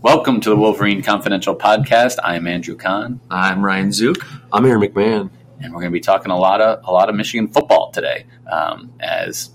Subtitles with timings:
[0.00, 2.18] Welcome to the Wolverine Confidential Podcast.
[2.22, 3.18] I am Andrew Kahn.
[3.28, 4.24] I'm Ryan Zuke.
[4.52, 5.28] I'm Aaron McMann,
[5.60, 8.24] and we're going to be talking a lot of a lot of Michigan football today
[8.48, 9.50] um, as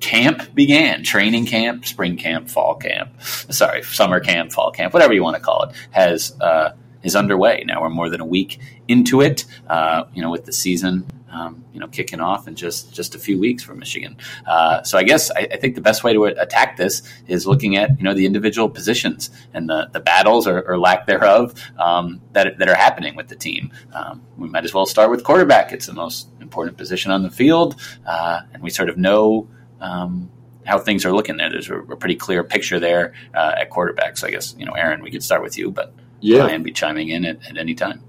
[0.00, 1.04] camp began.
[1.04, 3.22] Training camp, spring camp, fall camp.
[3.22, 6.72] Sorry, summer camp, fall camp, whatever you want to call it, has uh,
[7.02, 7.64] is underway.
[7.66, 9.44] Now we're more than a week into it.
[9.68, 13.18] Uh, you know, with the season um, you know, kicking off in just just a
[13.18, 14.16] few weeks for Michigan.
[14.46, 17.76] Uh, so I guess I, I, think the best way to attack this is looking
[17.76, 22.20] at you know the individual positions and the, the battles or, or lack thereof um,
[22.32, 23.72] that that are happening with the team.
[23.92, 25.72] Um, we might as well start with quarterback.
[25.72, 29.48] It's the most important position on the field, uh, and we sort of know.
[29.80, 30.30] Um,
[30.66, 31.48] how things are looking there.
[31.48, 34.18] There's a, a pretty clear picture there uh, at quarterback.
[34.18, 36.72] So I guess you know, Aaron, we could start with you, but yeah, and be
[36.72, 38.02] chiming in at, at any time.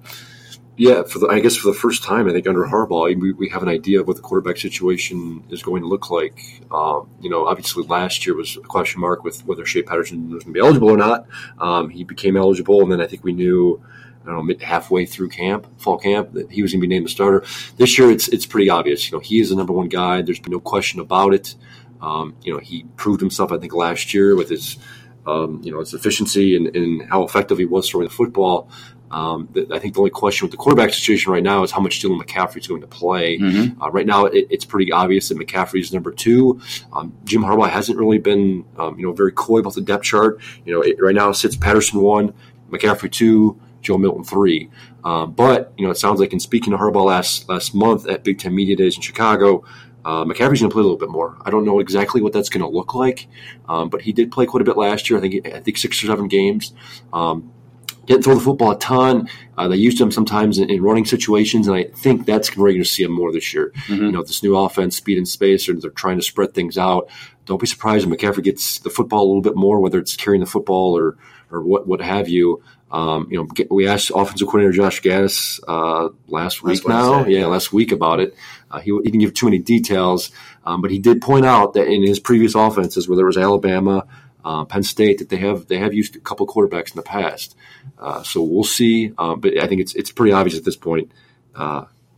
[0.79, 3.49] Yeah, for the, I guess for the first time, I think under Harbaugh, we, we
[3.49, 6.63] have an idea of what the quarterback situation is going to look like.
[6.71, 10.45] Um, you know, obviously last year was a question mark with whether Shea Patterson was
[10.45, 11.25] going to be eligible or not.
[11.59, 13.83] Um, he became eligible, and then I think we knew,
[14.23, 17.07] I don't know, halfway through camp, fall camp, that he was going to be named
[17.07, 17.43] the starter.
[17.75, 19.11] This year, it's it's pretty obvious.
[19.11, 20.21] You know, he is the number one guy.
[20.21, 21.55] There's been no question about it.
[22.01, 24.77] Um, you know, he proved himself, I think, last year with his
[25.29, 28.69] um, you know, his efficiency and, and, how effective he was throwing the football.
[29.11, 31.99] Um, I think the only question with the quarterback situation right now is how much
[32.01, 33.39] Dylan McCaffrey is going to play.
[33.39, 33.81] Mm-hmm.
[33.81, 36.61] Uh, right now, it, it's pretty obvious that McCaffrey is number two.
[36.93, 40.39] Um, Jim Harbaugh hasn't really been, um, you know, very coy about the depth chart.
[40.65, 42.33] You know, it, right now it sits Patterson one,
[42.69, 44.69] McCaffrey two, Joe Milton three.
[45.03, 48.23] Um, but you know, it sounds like in speaking to Harbaugh last last month at
[48.23, 49.63] Big Ten Media Days in Chicago,
[50.09, 51.37] uh, McCaffrey's going to play a little bit more.
[51.45, 53.27] I don't know exactly what that's going to look like,
[53.67, 55.19] um, but he did play quite a bit last year.
[55.19, 56.73] I think I think six or seven games.
[57.13, 57.53] Um,
[58.07, 59.29] didn't throw the football a ton.
[59.55, 62.77] Uh, they used him sometimes in, in, running situations, and I think that's where you're
[62.77, 63.71] going to see him more this year.
[63.85, 64.05] Mm-hmm.
[64.05, 67.07] You know, this new offense, speed and space, or they're trying to spread things out.
[67.45, 70.41] Don't be surprised if McCaffrey gets the football a little bit more, whether it's carrying
[70.41, 71.17] the football or
[71.51, 72.63] or what what have you.
[72.91, 77.45] Um, you know, we asked offensive coordinator Josh Gattis uh, last, last week now, yeah,
[77.45, 78.33] last week about it.
[78.71, 80.31] Uh, he, he, didn't give too many details,
[80.65, 84.05] um, but he did point out that in his previous offenses, whether it was Alabama,
[84.45, 87.55] uh, Penn State, that they have they have used a couple quarterbacks in the past.
[87.97, 89.11] Uh, so we'll see.
[89.17, 91.11] Uh, but I think it's it's pretty obvious at this point.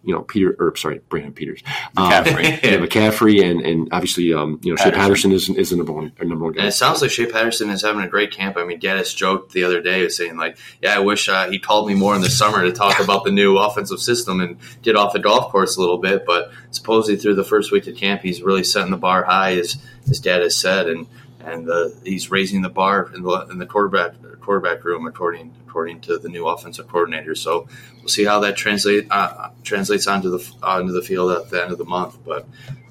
[0.01, 1.61] Uh, you know, Peter, or sorry, Brandon Peters,
[1.95, 4.91] McCaffrey, um, yeah, McCaffrey, and and obviously, um, you know, Patterson.
[4.91, 6.61] Shea Patterson is is the number one, number one guy.
[6.61, 8.57] And it sounds like Shea Patterson is having a great camp.
[8.57, 11.87] I mean, Gattis joked the other day, saying like, "Yeah, I wish uh, he called
[11.87, 15.13] me more in the summer to talk about the new offensive system and get off
[15.13, 18.41] the golf course a little bit." But supposedly through the first week of camp, he's
[18.41, 21.07] really setting the bar high, as his dad has said, and
[21.43, 24.13] and the, he's raising the bar in the in the quarterback
[24.51, 27.35] quarterback room according according to the new offensive coordinator.
[27.35, 27.69] So
[27.99, 31.71] we'll see how that translate uh, translates onto the onto the field at the end
[31.71, 32.17] of the month.
[32.25, 32.45] But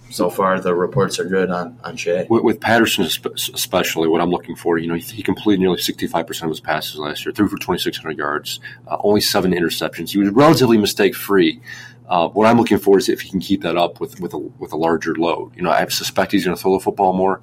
[0.09, 2.27] so far, the reports are good on on Shea.
[2.31, 6.45] With, with Patterson, especially, what I'm looking for, you know, he, completed nearly 65 percent
[6.45, 10.13] of his passes last year, threw for 2,600 yards, uh, only seven interceptions.
[10.13, 11.61] He was relatively mistake free.
[12.09, 14.39] Uh, what I'm looking for is if he can keep that up with with a,
[14.39, 15.55] with a larger load.
[15.57, 17.43] You know, I suspect he's going to throw the football more.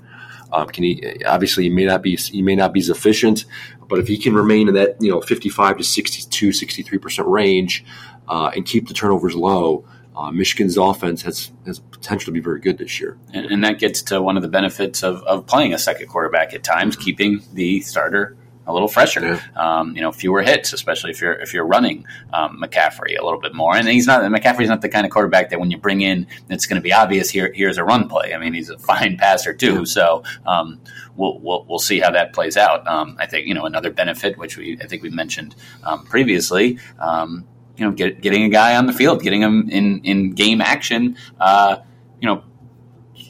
[0.52, 3.46] Um, can he obviously he may not be he may not be as efficient,
[3.88, 7.86] but if he can remain in that you know 55 to 62, 63 percent range
[8.28, 12.60] uh, and keep the turnovers low, uh, Michigan's offense has has potential to be very
[12.60, 13.18] good this year.
[13.34, 16.54] And, and that gets to one of the benefits of, of playing a second quarterback
[16.54, 18.36] at times, keeping the starter
[18.68, 19.22] a little fresher.
[19.22, 19.42] Yeah.
[19.56, 23.40] Um, you know, fewer hits, especially if you're if you're running um, McCaffrey a little
[23.40, 23.76] bit more.
[23.76, 26.66] And he's not McCaffrey's not the kind of quarterback that when you bring in, it's
[26.66, 27.30] going to be obvious.
[27.30, 28.34] Here, here's a run play.
[28.34, 29.80] I mean, he's a fine passer too.
[29.80, 29.84] Yeah.
[29.86, 30.80] So um,
[31.16, 32.86] we'll, we'll, we'll see how that plays out.
[32.88, 36.80] Um, I think you know another benefit, which we I think we mentioned um, previously.
[37.00, 40.62] Um, you know, get, getting a guy on the field, getting him in in game
[40.62, 41.16] action.
[41.40, 41.78] Uh,
[42.20, 42.44] you know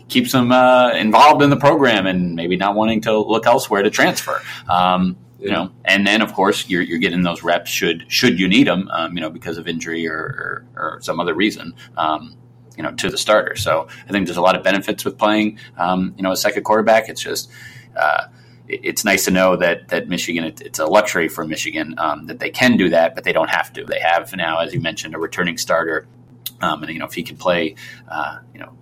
[0.07, 3.89] keeps them uh, involved in the program and maybe not wanting to look elsewhere to
[3.89, 4.41] transfer.
[4.69, 8.47] Um, you know, and then of course you're, you're getting those reps should should you
[8.47, 11.73] need them, um, you know, because of injury or, or, or some other reason.
[11.95, 12.35] Um,
[12.75, 13.55] you know, to the starter.
[13.55, 16.61] So I think there's a lot of benefits with playing, um, you know, a second
[16.61, 17.09] quarterback.
[17.09, 17.49] It's just,
[17.95, 18.27] uh,
[18.67, 22.49] it's nice to know that that Michigan it's a luxury for Michigan um, that they
[22.49, 23.83] can do that, but they don't have to.
[23.83, 26.07] They have now, as you mentioned, a returning starter,
[26.61, 27.75] um, and you know if he can play,
[28.07, 28.73] uh, you know.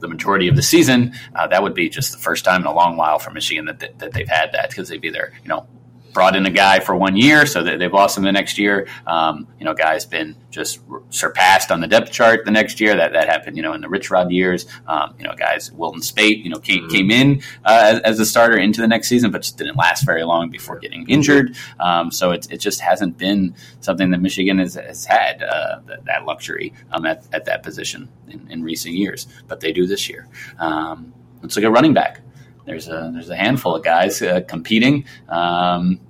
[0.00, 2.74] The majority of the season, uh, that would be just the first time in a
[2.74, 5.66] long while for Michigan that, that, that they've had that because they've either you know
[6.14, 8.86] brought in a guy for one year, so that they've lost him the next year.
[9.06, 10.80] Um, you know, guy's been just
[11.10, 12.96] surpassed on the depth chart the next year.
[12.96, 14.66] That that happened, you know, in the Rich Rod years.
[14.86, 16.88] Um, you know, guys, Wilton Speight, you know, came, mm-hmm.
[16.88, 20.06] came in uh, as, as, a starter into the next season, but just didn't last
[20.06, 21.56] very long before getting injured.
[21.80, 26.04] Um, so it, it just hasn't been something that Michigan has, has had uh, that,
[26.04, 30.08] that, luxury um, at, at that position in, in, recent years, but they do this
[30.08, 30.28] year.
[30.58, 31.12] Um,
[31.42, 32.20] let's look at running back
[32.64, 35.04] there's a there's a handful of guys uh, competing.
[35.28, 36.00] Um,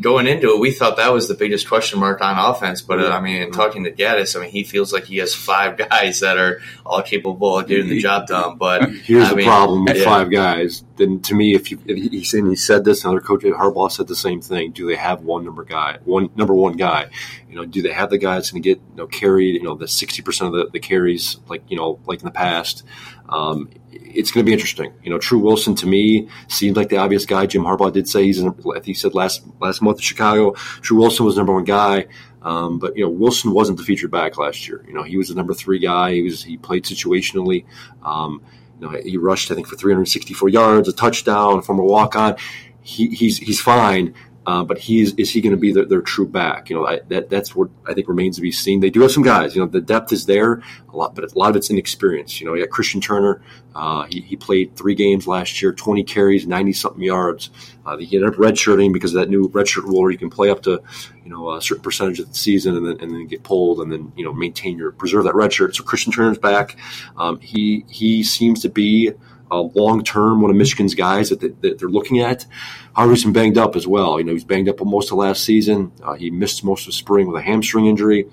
[0.00, 2.82] going into it, we thought that was the biggest question mark on offense.
[2.82, 5.34] But uh, I mean, in talking to Gattis, I mean, he feels like he has
[5.34, 8.58] five guys that are all capable of getting the job done.
[8.58, 10.04] But Here's I the mean, problem with yeah.
[10.04, 10.84] five guys.
[10.96, 13.52] Then to me, if you if he, he said he said this, another coach at
[13.52, 14.72] Harbaugh said the same thing.
[14.72, 17.10] Do they have one number guy, one number one guy?
[17.52, 19.56] You know, do they have the guy that's going to get you know carried?
[19.56, 22.30] You know, the sixty percent of the, the carries, like you know, like in the
[22.32, 22.82] past.
[23.28, 24.94] Um, it's going to be interesting.
[25.02, 27.44] You know, Tru Wilson to me seems like the obvious guy.
[27.44, 28.40] Jim Harbaugh did say he's.
[28.40, 28.54] In,
[28.84, 32.06] he said last last month in Chicago, Tru Wilson was number one guy.
[32.40, 34.82] Um, but you know, Wilson wasn't the featured back last year.
[34.88, 36.14] You know, he was the number three guy.
[36.14, 37.66] He was he played situationally.
[38.02, 38.42] Um,
[38.80, 42.36] you know, he rushed I think for 364 yards, a touchdown, former walk on.
[42.80, 44.14] He, he's he's fine.
[44.44, 46.68] Uh, but he is, is he going to be their, their true back?
[46.68, 48.80] You know, I, that that's what I think remains to be seen.
[48.80, 49.54] They do have some guys.
[49.54, 52.40] You know, the depth is there a lot, but a lot of it's inexperience.
[52.40, 53.40] You know, you got Christian Turner.
[53.74, 57.50] Uh, he, he played three games last year, 20 carries, 90 something yards.
[57.86, 60.50] Uh, he ended up redshirting because of that new redshirt rule where you can play
[60.50, 60.82] up to,
[61.24, 63.92] you know, a certain percentage of the season and then, and then get pulled and
[63.92, 65.74] then, you know, maintain your, preserve that redshirt.
[65.74, 66.76] So Christian Turner's back.
[67.16, 69.12] Um, he, he seems to be,
[69.52, 72.46] uh, long term, one of Michigan's guys that, they, that they're looking at.
[72.94, 74.18] Harvey's been banged up as well.
[74.18, 75.92] You know, he's banged up most of last season.
[76.02, 78.28] Uh, he missed most of spring with a hamstring injury.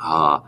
[0.00, 0.40] Uh,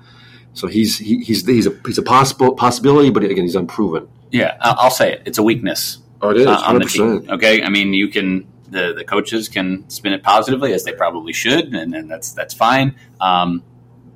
[0.52, 4.08] so he's he, he's he's a he's a possible possibility, but again, he's unproven.
[4.30, 5.22] Yeah, I'll say it.
[5.26, 6.90] It's a weakness Oh, it is uh, on the 100%.
[7.22, 7.30] team.
[7.30, 11.32] Okay, I mean, you can the the coaches can spin it positively as they probably
[11.32, 12.94] should, and, and that's that's fine.
[13.20, 13.62] Um,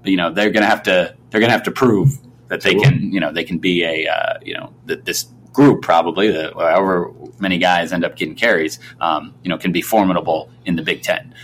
[0.03, 2.19] but you know, they're gonna have to they're gonna have to prove
[2.49, 5.27] that they They can you know they can be a uh, you know that this
[5.55, 9.81] group probably the however many guys end up getting carries um, you know can be
[9.81, 11.35] formidable in the Big Ten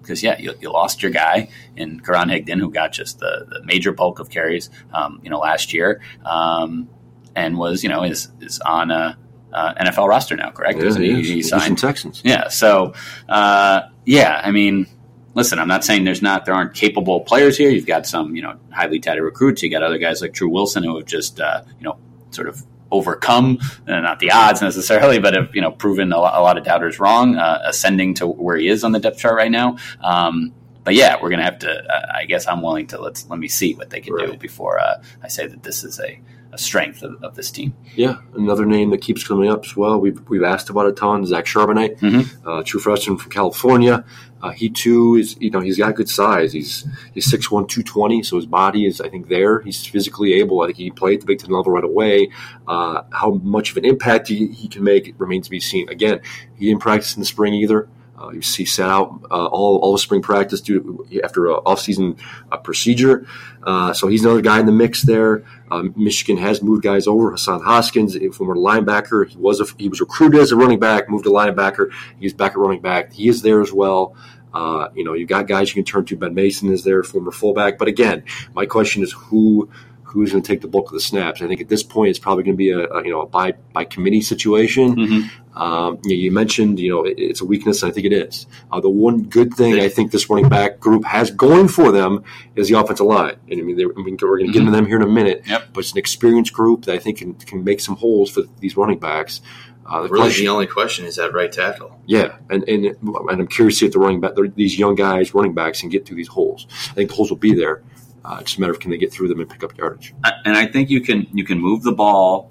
[0.00, 3.62] because yeah you, you lost your guy in Karan Higdon who got just the, the
[3.64, 6.88] major bulk of carries um, you know last year um,
[7.34, 9.18] and was you know is is on a
[9.52, 12.20] uh, NFL roster now correct Yeah, he he, signed Texans.
[12.24, 12.48] yeah.
[12.48, 12.92] So,
[13.28, 14.86] uh, yeah, I mean,
[15.34, 17.70] listen, I'm not saying there's not there aren't capable players here.
[17.70, 19.62] You've got some, you know, highly touted recruits.
[19.62, 21.96] You got other guys like Tru Wilson who have just, uh, you know,
[22.32, 26.38] sort of overcome uh, not the odds necessarily, but have you know proven a lot,
[26.38, 29.36] a lot of doubters wrong, uh, ascending to where he is on the depth chart
[29.36, 29.76] right now.
[30.00, 30.52] Um,
[30.84, 31.70] but yeah, we're gonna have to.
[31.70, 34.78] Uh, I guess I'm willing to let's let me see what they can do before
[34.78, 36.20] uh, I say that this is a,
[36.56, 37.74] a strength of, of this team.
[37.94, 40.00] Yeah, another name that keeps coming up as well.
[40.00, 41.24] We've we've asked about a ton.
[41.26, 42.26] Zach Charbonnet, Mhm.
[42.46, 44.04] uh, true freshman from California.
[44.42, 46.52] Uh, he too is you know he's got good size.
[46.52, 49.60] He's he's 6'1", 220, so his body is I think there.
[49.60, 50.62] He's physically able.
[50.62, 52.30] I think he played the Big Ten level right away.
[52.66, 55.88] Uh, how much of an impact he, he can make remains to be seen.
[55.90, 56.20] Again,
[56.58, 57.88] he didn't practice in the spring either.
[58.18, 62.18] Uh, he, sat out uh, all, all the spring practice due after an offseason
[62.50, 63.26] uh, procedure.
[63.62, 65.44] Uh, so he's another guy in the mix there.
[65.70, 67.30] Um, Michigan has moved guys over.
[67.30, 71.10] Hassan Haskins, a former linebacker, he was a, he was recruited as a running back,
[71.10, 71.90] moved to linebacker.
[72.18, 73.12] He's back at running back.
[73.12, 74.14] He is there as well.
[74.54, 76.16] Uh, you know, you've got guys you can turn to.
[76.16, 77.76] Ben Mason is there, former fullback.
[77.76, 78.24] But again,
[78.54, 79.68] my question is who
[80.04, 81.42] who's going to take the bulk of the snaps?
[81.42, 83.26] I think at this point it's probably going to be a, a you know a
[83.26, 84.96] by by committee situation.
[84.96, 85.30] Mhm.
[85.56, 87.82] Um, you, you mentioned, you know, it, it's a weakness.
[87.82, 88.46] And I think it is.
[88.70, 92.22] Uh, the one good thing I think this running back group has going for them
[92.56, 93.36] is the offensive line.
[93.50, 95.06] And I mean, they, I mean we're going to get into them here in a
[95.08, 95.42] minute.
[95.46, 95.68] Yep.
[95.72, 98.76] But it's an experienced group that I think can, can make some holes for these
[98.76, 99.40] running backs.
[99.88, 102.00] Uh, the Really, question- the only question is that right tackle.
[102.06, 105.32] yeah, and, and and I'm curious to see if the running back, these young guys,
[105.32, 106.66] running backs, can get through these holes.
[106.90, 107.82] I think the holes will be there.
[108.24, 110.12] Uh, it's just a matter of can they get through them and pick up yardage.
[110.44, 112.50] And I think you can you can move the ball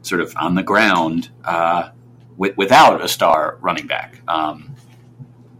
[0.00, 1.90] sort of on the ground uh,
[2.36, 4.20] with, without a star running back.
[4.28, 4.72] Um,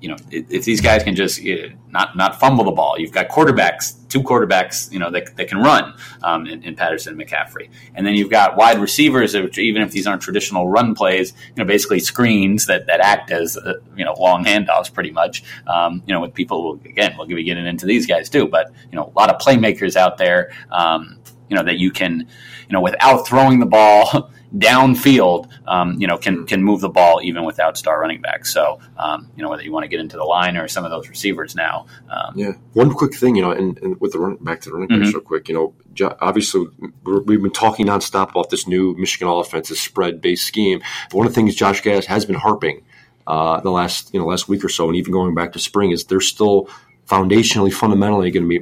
[0.03, 3.13] you know, if, if these guys can just uh, not not fumble the ball, you've
[3.13, 7.29] got quarterbacks, two quarterbacks, you know, that, that can run um, in, in Patterson and
[7.29, 11.33] McCaffrey, and then you've got wide receivers, which even if these aren't traditional run plays,
[11.47, 15.45] you know, basically screens that, that act as uh, you know long handoffs, pretty much.
[15.69, 18.73] Um, you know, with people who, again, we'll be getting into these guys too, but
[18.91, 20.53] you know, a lot of playmakers out there.
[20.73, 26.07] Um, you know that you can, you know, without throwing the ball downfield, um, you
[26.07, 28.53] know, can can move the ball even without star running backs.
[28.53, 30.91] So, um, you know, whether you want to get into the line or some of
[30.91, 32.53] those receivers now, um, Yeah.
[32.75, 35.11] One quick thing, you know, and, and with the run back to the running backs
[35.11, 35.15] Mhm.
[35.15, 35.75] real quick, you know,
[36.21, 36.67] obviously
[37.05, 40.81] we're, we've been talking nonstop about this new Michigan offense, this spread based scheme.
[41.11, 42.83] But one of the things Josh Gattis has been harping
[43.27, 45.93] uh, the last you know last week or so, and even going back to spring,
[45.93, 46.69] is they're still
[47.09, 48.61] foundationally, fundamentally going to be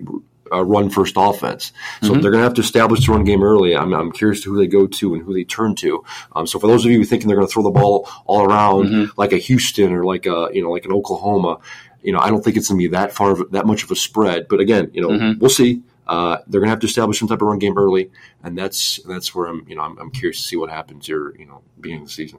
[0.52, 1.72] a run first offense.
[2.02, 2.22] So Mhm.
[2.22, 3.76] they're going to have to establish the run game early.
[3.76, 6.02] I'm, I'm curious to who they go to and who they turn to.
[6.34, 8.88] Um, so for those of you thinking they're going to throw the ball all around
[8.88, 9.10] Mhm.
[9.16, 11.58] like a Houston or like a you know like an Oklahoma,
[12.02, 13.90] you know I don't think it's going to be that far of, that much of
[13.90, 14.46] a spread.
[14.48, 15.38] But again, you know Mhm.
[15.40, 15.82] we'll see.
[16.06, 18.10] Uh, they're going to have to establish some type of run game early,
[18.42, 21.34] and that's that's where I'm you know I'm, I'm curious to see what happens here.
[21.38, 22.38] You know, beginning of the season.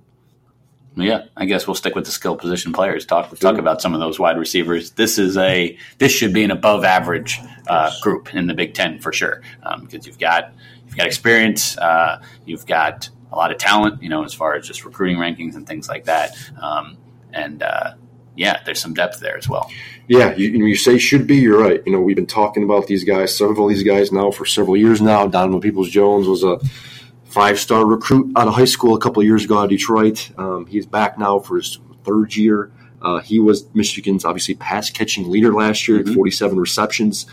[0.96, 3.06] Yeah, I guess we'll stick with the skill position players.
[3.06, 4.92] Talk talk about some of those wide receivers.
[4.92, 9.00] This is a this should be an above average uh, group in the Big Ten
[9.00, 10.54] for sure because um, you've got
[10.86, 14.68] you've got experience, uh, you've got a lot of talent, you know, as far as
[14.68, 16.98] just recruiting rankings and things like that, um,
[17.32, 17.94] and uh,
[18.36, 19.72] yeah, there's some depth there as well.
[20.10, 21.38] Yeah, you, you say should be.
[21.38, 21.82] You're right.
[21.86, 24.76] You know, we've been talking about these guys, several of these guys now for several
[24.76, 25.26] years now.
[25.26, 26.60] Donovan Peoples Jones was a
[27.32, 30.32] five star recruit out of high school a couple years ago out of Detroit.
[30.38, 32.72] Um, he's back now for his third year.
[33.02, 36.14] Uh, he was Michigan's obviously pass catching leader last year, mm-hmm.
[36.14, 37.26] 47 receptions,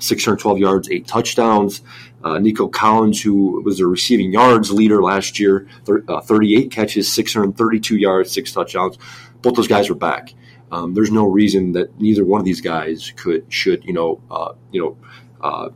[0.00, 1.82] 612 yards, eight touchdowns.
[2.22, 7.12] Uh, Nico Collins, who was a receiving yards leader last year, thir- uh, 38 catches,
[7.12, 8.98] 632 yards, six touchdowns.
[9.40, 10.32] Both those guys are back.
[10.72, 14.54] Um, there's no reason that neither one of these guys could should you know uh,
[14.72, 14.96] you know
[15.40, 15.68] uh,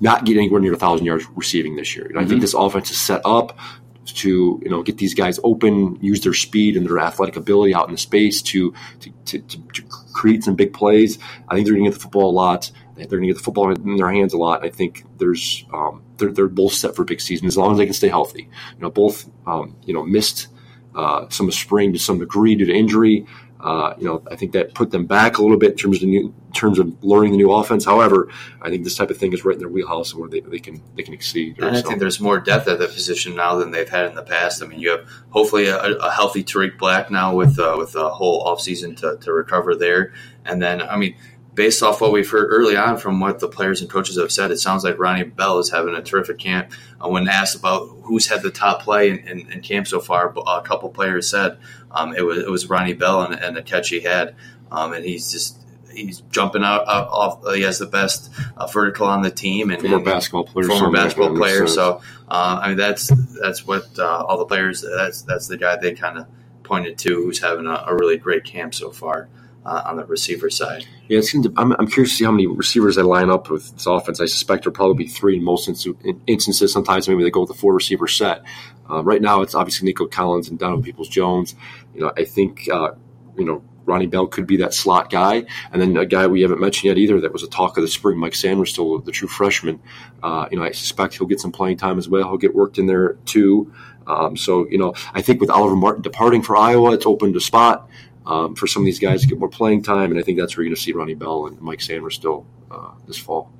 [0.00, 2.06] not get anywhere near a thousand yards receiving this year.
[2.06, 2.18] And mm-hmm.
[2.18, 2.40] I think mm-hmm.
[2.42, 3.58] this offense is set up
[4.06, 7.86] to you know get these guys open, use their speed and their athletic ability out
[7.86, 11.18] in the space to to, to, to create some big plays.
[11.48, 12.70] I think they're going to get the football a lot.
[12.96, 14.62] They're going to get the football in their hands a lot.
[14.64, 17.78] I think there's um, they're, they're both set for a big season as long as
[17.78, 18.50] they can stay healthy.
[18.74, 20.48] You know, both um, you know missed
[20.94, 23.26] uh, some of spring to some degree due to injury.
[23.62, 26.08] Uh, you know, I think that put them back a little bit in terms of
[26.08, 27.84] new, in terms of learning the new offense.
[27.84, 28.28] However,
[28.62, 30.58] I think this type of thing is right in their wheelhouse and where they, they
[30.58, 31.58] can they can exceed.
[31.58, 34.22] And I think there's more depth at that position now than they've had in the
[34.22, 34.62] past.
[34.62, 38.08] I mean, you have hopefully a, a healthy Tarik Black now with uh, with a
[38.08, 40.14] whole offseason to, to recover there,
[40.44, 41.16] and then I mean
[41.60, 44.50] based off what we've heard early on from what the players and coaches have said,
[44.50, 46.72] it sounds like Ronnie Bell is having a terrific camp.
[46.98, 50.32] Uh, when asked about who's had the top play in, in, in camp so far,
[50.46, 51.58] a couple players said
[51.90, 54.36] um, it was it was Ronnie Bell and, and the catch he had,
[54.72, 55.62] um, and he's just
[55.92, 57.54] he's jumping out, out, off.
[57.54, 60.90] He has the best uh, vertical on the team, and former and basketball player, former
[60.90, 61.66] basketball player.
[61.66, 64.80] So uh, I mean, that's that's what uh, all the players.
[64.80, 66.26] That's that's the guy they kind of
[66.62, 69.28] pointed to who's having a, a really great camp so far
[69.64, 70.86] uh, on the receiver side.
[71.08, 73.72] Yeah, it's to, I'm, I'm, curious to see how many receivers they line up with
[73.72, 74.20] this offense.
[74.20, 76.72] I suspect there'll probably be three in most instances.
[76.72, 78.42] Sometimes maybe they go with a four receiver set.
[78.88, 81.54] Uh, right now, it's obviously Nico Collins and Donovan Peoples Jones.
[81.94, 82.92] You know, I think uh,
[83.36, 86.60] you know Ronnie Bell could be that slot guy, and then a guy we haven't
[86.60, 89.80] mentioned yet either that was a talk of the spring, Mike Sainristil the true freshman.
[90.22, 92.24] Uh, you know, I suspect he'll get some playing time as well.
[92.24, 93.72] He'll get worked in there too.
[94.06, 97.40] Um, so you know, I think with Oliver Martin departing for Iowa, it's opened a
[97.40, 97.88] spot
[98.26, 100.10] um, for some of these guys to get more playing time.
[100.10, 102.92] And I think that's where you're going to see Ronnie Bell and Mike Sainristil uh,
[103.06, 103.52] this fall.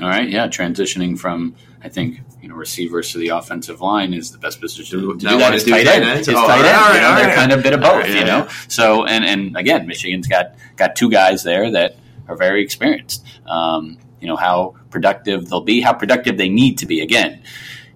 [0.00, 4.30] All right, yeah, transitioning from I think you know receivers to the offensive line is
[4.30, 5.54] the best position to, to do that.
[5.54, 6.20] Is tight end.
[6.20, 6.64] It's oh, tight end.
[6.64, 7.36] Right, you know, they're right.
[7.36, 7.92] kind of a bit of both.
[8.02, 8.52] Right, yeah, you know, yeah.
[8.68, 11.96] so and and again, Michigan's got got two guys there that
[12.26, 13.26] are very experienced.
[13.46, 17.00] Um, you know how productive they'll be, how productive they need to be.
[17.00, 17.42] Again,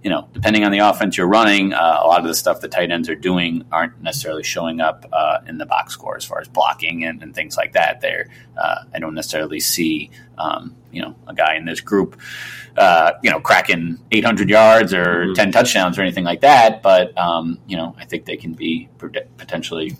[0.06, 2.68] you know, depending on the offense you're running, uh, a lot of the stuff the
[2.68, 6.38] tight ends are doing aren't necessarily showing up uh, in the box score as far
[6.40, 8.00] as blocking and, and things like that.
[8.00, 12.20] There, uh, I don't necessarily see, um, you know, a guy in this group,
[12.76, 15.32] uh, you know, cracking 800 yards or mm-hmm.
[15.32, 16.84] 10 touchdowns or anything like that.
[16.84, 19.96] But um, you know, I think they can be potentially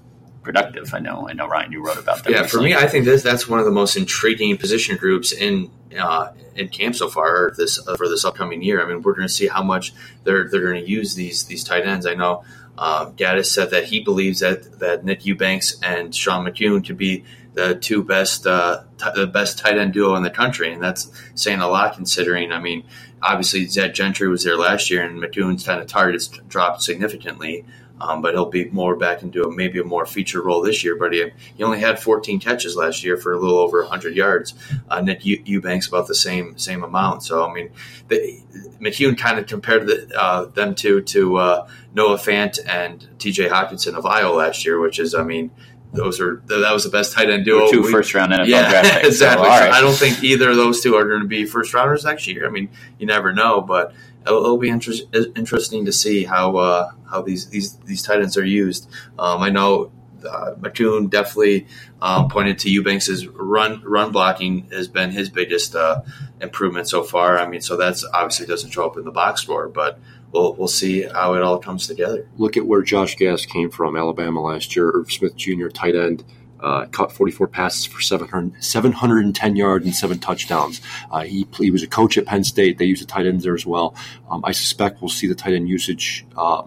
[0.46, 0.94] productive.
[0.94, 2.30] I know, I know, Ryan, you wrote about that.
[2.30, 2.72] Yeah, recently.
[2.72, 6.28] for me, I think this that's one of the most intriguing position groups in uh,
[6.54, 8.82] in camp so far this uh, for this upcoming year.
[8.82, 9.92] I mean, we're going to see how much
[10.24, 12.06] they're they're going to use these these tight ends.
[12.06, 12.44] I know
[12.78, 17.24] uh, Gattis said that he believes that that Nick Eubanks and Sean McKeon could be
[17.54, 21.10] the two best uh, t- the best tight end duo in the country, and that's
[21.34, 22.52] saying a lot considering.
[22.52, 22.84] I mean,
[23.22, 27.64] obviously Zach Gentry was there last year, and McKeon's kind of targets dropped significantly.
[28.00, 30.96] Um, but he'll be more back into a, maybe a more feature role this year.
[30.96, 34.54] But he, he only had 14 catches last year for a little over 100 yards.
[34.88, 37.22] Uh, Nick Eubanks about the same same amount.
[37.22, 37.70] So I mean,
[38.08, 38.42] the,
[38.80, 43.48] McKeon kind of compared the, uh, them to to uh, Noah Fant and T.J.
[43.48, 45.50] Hockenson of Iowa last year, which is I mean.
[45.92, 47.70] Those are that was the best tight end duo.
[47.70, 49.06] Two first round NFL yeah, draft picks.
[49.06, 49.46] exactly.
[49.46, 49.72] So, right.
[49.72, 52.44] I don't think either of those two are going to be first rounders next year.
[52.46, 53.94] I mean, you never know, but
[54.26, 54.92] it'll, it'll be inter-
[55.35, 58.88] interesting to see how uh, how these these these tight ends are used.
[59.18, 59.92] Um, I know
[60.26, 61.66] uh, definitely
[62.02, 66.02] um, pointed to Eubanks's run run blocking has been his biggest uh,
[66.40, 67.38] improvement so far.
[67.38, 69.99] I mean, so that's obviously doesn't show up in the box score, but
[70.33, 72.28] we'll we'll see how it all comes together.
[72.37, 74.90] Look at where Josh Gattis came from, Alabama last year.
[74.90, 75.68] Irv Smith Jr.
[75.68, 76.25] tight end
[76.60, 80.80] uh, caught 44 passes for 700, 710 yards and seven touchdowns.
[81.10, 82.78] Uh, he, he was a coach at Penn State.
[82.78, 83.94] They use the tight ends there as well.
[84.30, 86.26] Um, I suspect we'll see the tight end usage.
[86.36, 86.62] Uh,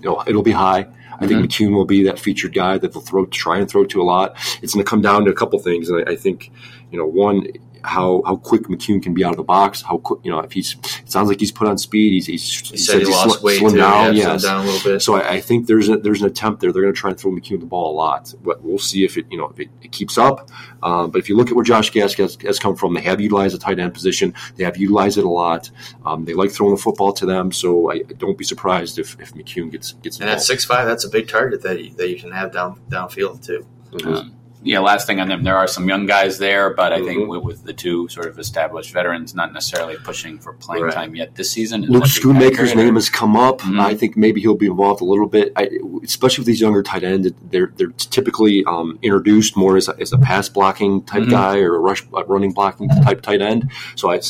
[0.00, 0.80] you know, it'll be high.
[0.80, 1.28] I mm-hmm.
[1.28, 4.04] think McKeon will be that featured guy that they'll throw, try and throw to a
[4.04, 4.36] lot.
[4.62, 6.50] It's going to come down to a couple things, and I, I think,
[6.90, 7.46] you know, one,
[7.84, 9.82] how how quick McKeon can be out of the box.
[9.82, 12.12] How quick, you know, if he's it sounds like he's put on speed.
[12.12, 13.76] He's, he's he said he lost sl- weight slimmed too.
[13.76, 14.16] down.
[14.16, 14.42] Yeah, yes.
[14.42, 15.02] down a little bit.
[15.02, 16.72] So I, I think there's a, there's an attempt there.
[16.72, 18.34] They're going to try and throw McKeon the ball a lot.
[18.42, 20.50] But we'll see if it you know if it, it keeps up.
[20.82, 23.20] Um, but if you look at where Josh Gattis has, has come from, they have
[23.20, 24.34] utilized the tight end position.
[24.56, 25.70] They have utilized it a lot.
[26.06, 27.52] Um, they like throwing the football to them.
[27.52, 31.04] So I don't be surprised if, if McKeon gets gets and at six five, that's
[31.04, 33.66] a big target that you, that you can have down downfield too.
[34.04, 37.20] Um, yeah, last thing on them, there are some young guys there, but I think
[37.22, 37.28] Mhm.
[37.28, 40.94] with, with the two sort of established veterans, not necessarily pushing for playing Right.
[40.94, 41.82] time yet this season.
[41.82, 43.60] Luke That'd Schoonmaker's name has come up.
[43.60, 43.78] Mhm.
[43.78, 45.68] I think maybe he'll be involved a little bit, I,
[46.02, 47.30] especially with these younger tight ends.
[47.50, 51.30] They're they're typically um, introduced more as a, as a pass blocking type Mhm.
[51.30, 53.70] guy or a rush a running blocking type tight end.
[53.96, 54.20] So I.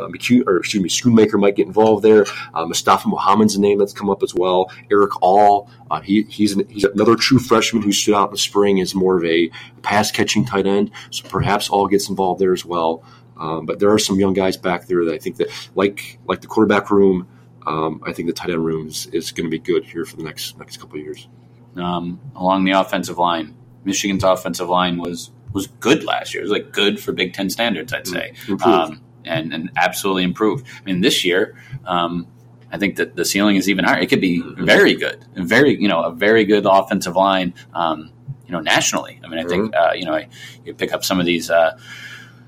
[0.00, 2.26] Uh, McHugh, or excuse me, Schoonmaker might get involved there.
[2.54, 4.70] Uh, Mustafa Muhammad's a name that's come up as well.
[4.90, 8.38] Erick All, uh, he, he's an, he's another true freshman who stood out in the
[8.38, 9.50] spring as more of a
[9.82, 10.90] pass catching tight end.
[11.10, 13.04] So perhaps All gets involved there as well.
[13.38, 16.40] Um, but there are some young guys back there that I think that like like
[16.40, 17.28] the quarterback room.
[17.66, 20.16] Um, I think the tight end room is, is going to be good here for
[20.16, 21.28] the next next couple of years.
[21.76, 23.54] um, along the offensive line.
[23.84, 26.42] Michigan's offensive line was was good last year.
[26.42, 28.92] It was like good for Big Ten standards, I'd say, Improved.
[28.92, 30.62] um, and and absolutely improve.
[30.66, 32.26] I mean, this year, um,
[32.70, 34.00] I think that the ceiling is even higher.
[34.00, 37.54] It could be very good, very you know a very good offensive line.
[37.74, 38.12] Um,
[38.46, 39.20] you know, nationally.
[39.24, 40.20] I mean, I think uh, you know
[40.64, 41.50] you pick up some of these.
[41.50, 41.78] Uh,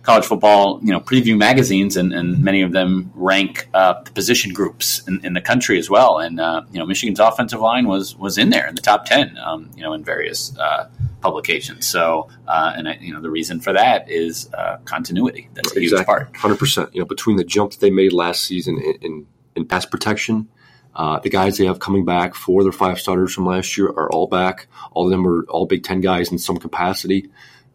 [0.09, 4.55] college football, you know, preview magazines, and, and many of them rank uh, the position
[4.55, 6.19] groups in, in the country as well.
[6.19, 9.37] And uh, you know, Michigan's offensive line was was in there in the top ten,
[9.37, 10.89] um, you know, in various uh,
[11.21, 11.87] publications.
[11.87, 15.51] So, uh, and I, you know, the reason for that is uh, continuity.
[15.53, 16.35] That's a huge part.
[16.35, 16.95] hundred percent.
[16.95, 20.49] You know, between the jump that they made last season in, in, in pass protection,
[20.95, 23.89] uh, the guys they have coming back, four of their five starters from last year
[23.89, 24.69] are all back.
[24.93, 27.29] All of them are all Big Ten guys in some capacity.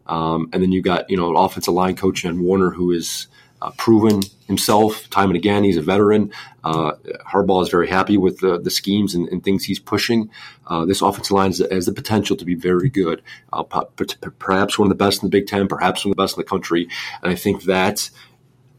[0.06, 3.28] Um, and then you got you know an offensive line coach and Warinner who is
[3.62, 5.64] uh, proven himself time and again.
[5.64, 6.32] He's a veteran.
[6.62, 6.92] Uh,
[7.26, 10.30] Harbaugh is very happy with the, the schemes and, and things he's pushing.
[10.66, 13.22] Uh, this offensive line has, has the potential to be very good.
[13.52, 16.36] Uh, perhaps one of the best in the Big Ten, perhaps one of the best
[16.36, 16.88] in the country.
[17.22, 18.10] And I think that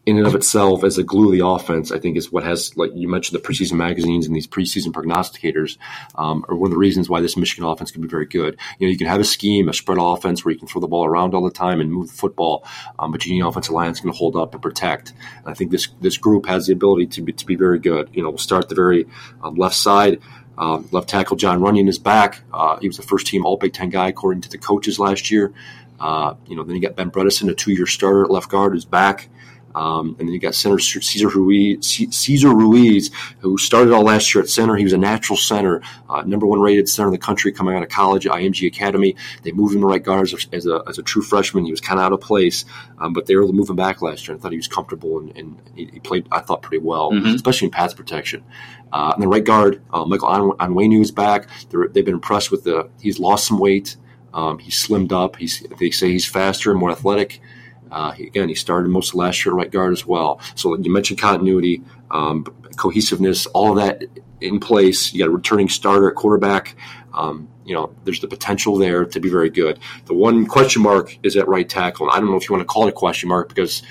[0.05, 2.77] in and of itself as a glue of the offense, I think is what has,
[2.77, 5.77] like you mentioned, the preseason magazines and these preseason prognosticators
[6.13, 8.57] um, are one of the reasons why this Michigan offense can be very good.
[8.77, 10.87] You know, you can have a scheme, a spread offense where you can throw the
[10.87, 12.67] ball around all the time and move the football,
[12.99, 15.13] um, but you need offensive line that's going to hold up and protect.
[15.39, 18.09] And I think this this group has the ability to be, to be very good.
[18.13, 19.07] You know, we'll start the very
[19.43, 20.19] um, left side.
[20.57, 22.41] Um, left tackle Jon Runyan is back.
[22.53, 25.31] Uh, he was the first team All Big Ten guy according to the coaches last
[25.31, 25.51] year.
[25.99, 28.85] Uh, you know, then you got Ben Bredeson, a two-year starter at left guard, is
[28.85, 29.29] back.
[29.75, 34.41] Um, and then you got center Cesar Ruiz, Cesar Ruiz, who started all last year
[34.41, 34.77] at center.
[34.77, 37.83] He was a natural center, uh, number one rated center in the country coming out
[37.83, 39.17] of college at IMG Academy.
[39.43, 41.65] They moved him to right guard as a, as a, as a true freshman.
[41.65, 42.63] He was kind of out of place,
[42.99, 44.37] um, but they were able to move him back last year.
[44.37, 47.35] I thought he was comfortable and, and he, he played, I thought, pretty well, Mhm.
[47.35, 48.45] especially in pass protection.
[48.93, 51.49] Uh, and the right guard, uh, Michael An- Onwenu is back.
[51.69, 52.89] They're, they've been impressed with the.
[53.01, 53.97] He's lost some weight.
[54.33, 55.35] Um, he's slimmed up.
[55.35, 57.41] He's they say he's faster and more athletic.
[57.91, 60.39] Uh, again, he started most of last year at right guard as well.
[60.55, 62.45] So you mentioned continuity, um,
[62.77, 64.03] cohesiveness, all that
[64.41, 65.13] in place.
[65.13, 66.75] You got a returning starter at quarterback.
[67.13, 69.79] Um, you know, there's the potential there to be very good.
[70.05, 72.07] The one question mark is at right tackle.
[72.07, 73.81] And I don't know if you want to call it a question mark because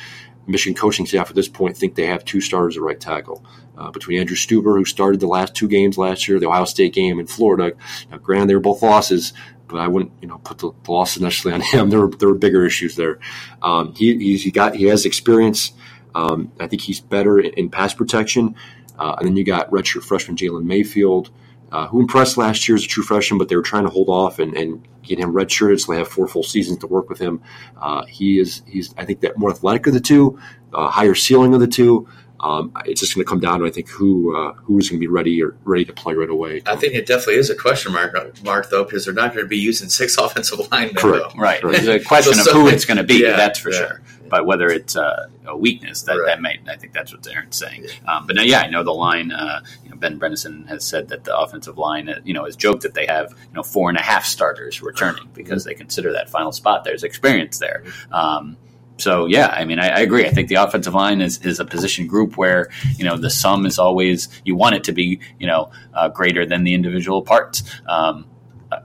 [0.47, 3.45] Michigan coaching staff at this point think they have two starters at right tackle.
[3.77, 6.95] Uh, between Andrew Stueber, who started the last two games last year, the Ohio State
[6.95, 7.73] game in Florida.
[8.09, 9.33] Now, granted, they were both losses,
[9.69, 11.91] but I wouldn't, you know, put the, the losses necessarily on him.
[11.91, 13.19] There were, there were bigger issues there.
[13.63, 15.73] Um, he, he got he has experience.
[16.15, 18.55] Um, I think he's better in, in pass protection.
[18.99, 21.31] Uh, and then you got redshirt freshman Jalen Mayfield,
[21.73, 24.09] uh, who impressed last year as a true freshman, but they were trying to hold
[24.09, 27.19] off and, and get him redshirted, so they have four full seasons to work with
[27.19, 27.43] him.
[27.77, 30.39] Uh, he is he's I think that more athletic of the two,
[30.73, 32.09] uh, higher ceiling of the two.
[32.45, 35.07] Um, it's just going to come down to I think who uh, who's going to
[35.07, 36.63] be ready or ready to play right away.
[36.67, 39.49] I think it definitely is a question mark, mark though, because they're not going to
[39.49, 40.95] be using six offensive linemen.
[40.97, 41.33] Correct.
[41.35, 41.41] Though.
[41.41, 41.65] Right.
[41.65, 41.73] Right.
[41.83, 43.23] There's a question So- of so- who it's going to be.
[43.23, 43.79] Yeah, that's for yeah.
[43.79, 44.03] sure.
[44.29, 46.27] But whether it's uh, a weakness, that, Right.
[46.27, 47.87] that may, I think that's what Aaron's saying.
[48.09, 49.31] Um, but now, yeah, I know the line.
[49.31, 52.57] Uh, you know, Ben Bredeson has said that the offensive line, uh, you know, has
[52.57, 56.13] joked that they have you know four and a half starters returning because they consider
[56.13, 56.85] that final spot.
[56.85, 57.85] There's experience there.
[58.11, 58.57] Um,
[58.97, 60.27] so yeah, I mean, I, I agree.
[60.27, 63.67] I think the offensive line is, is a position group where you know the sum
[63.67, 67.63] is always you want it to be you know uh, greater than the individual parts.
[67.87, 68.27] Um,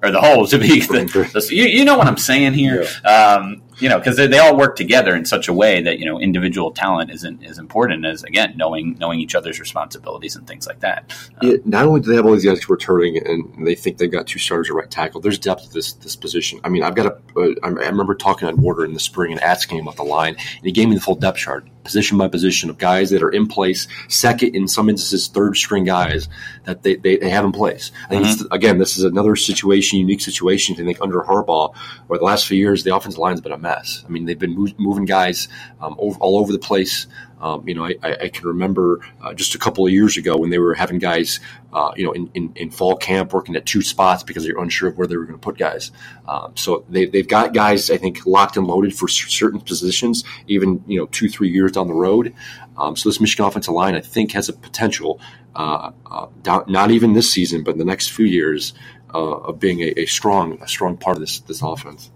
[0.04, 2.86] or the whole to be the, the you, you know what I'm saying here.
[3.04, 6.06] Um, you know, because they, they all work together in such a way that you
[6.06, 10.68] know individual talent isn't as important as again knowing knowing each other's responsibilities and things
[10.68, 11.14] like that.
[11.42, 14.28] Um, not only do they have all these guys returning and they think they've got
[14.28, 16.60] two starters at right tackle, there's depth to this this position.
[16.64, 17.40] I mean, I've got a.
[17.40, 20.36] Uh, I remember talking on Warinner in the spring and asking him about the line,
[20.36, 23.32] and he gave me the full depth chart position by position of guys that are
[23.32, 26.28] in place, second in some instances, third string guys
[26.66, 27.92] that they, they, they have in place.
[28.12, 28.54] Mm-hmm.
[28.54, 30.76] again, this is another situation, unique situation.
[30.76, 31.74] I think under Harbaugh,
[32.06, 34.04] over the last few years, the offensive line's been a mess.
[34.06, 35.48] I mean, they've been move, moving guys
[35.82, 37.08] um, over, all over the place.
[37.42, 40.50] Um, you know, I, I, can remember uh, just a couple of years ago when
[40.50, 41.40] they were having guys,
[41.72, 44.90] uh, you know, in, in, in, fall camp working at two spots because they're unsure
[44.90, 45.92] of where they were going to put guys.
[46.28, 50.84] Um, so they, they've got guys, I think, locked and loaded for certain positions, even,
[50.86, 52.34] you know, two, three years down the road.
[52.78, 55.22] Um, so this Michigan offensive line, I think, has a potential,
[55.56, 58.74] uh, uh down, not even this season, but in the next few years,
[59.14, 62.12] uh, of being a, a, strong, a strong part of this this offense.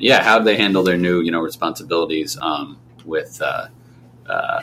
[0.00, 3.68] Yeah, how do they handle their new, you know, responsibilities um, with uh,
[4.28, 4.62] uh,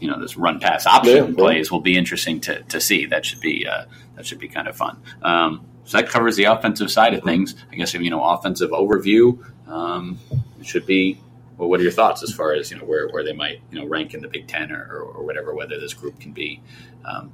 [0.00, 1.74] you know this run pass option yeah, plays yeah.
[1.74, 3.06] will be interesting to, to see.
[3.06, 3.84] That should be uh,
[4.16, 5.00] that should be kind of fun.
[5.22, 7.54] Um, so that covers the offensive side of things.
[7.70, 10.18] I guess you know offensive overview um,
[10.62, 11.20] should be.
[11.56, 13.78] Well, what are your thoughts as far as you know where, where they might you
[13.78, 15.54] know rank in the Big Ten or, or, or whatever?
[15.54, 16.62] Whether this group can be
[17.04, 17.32] um,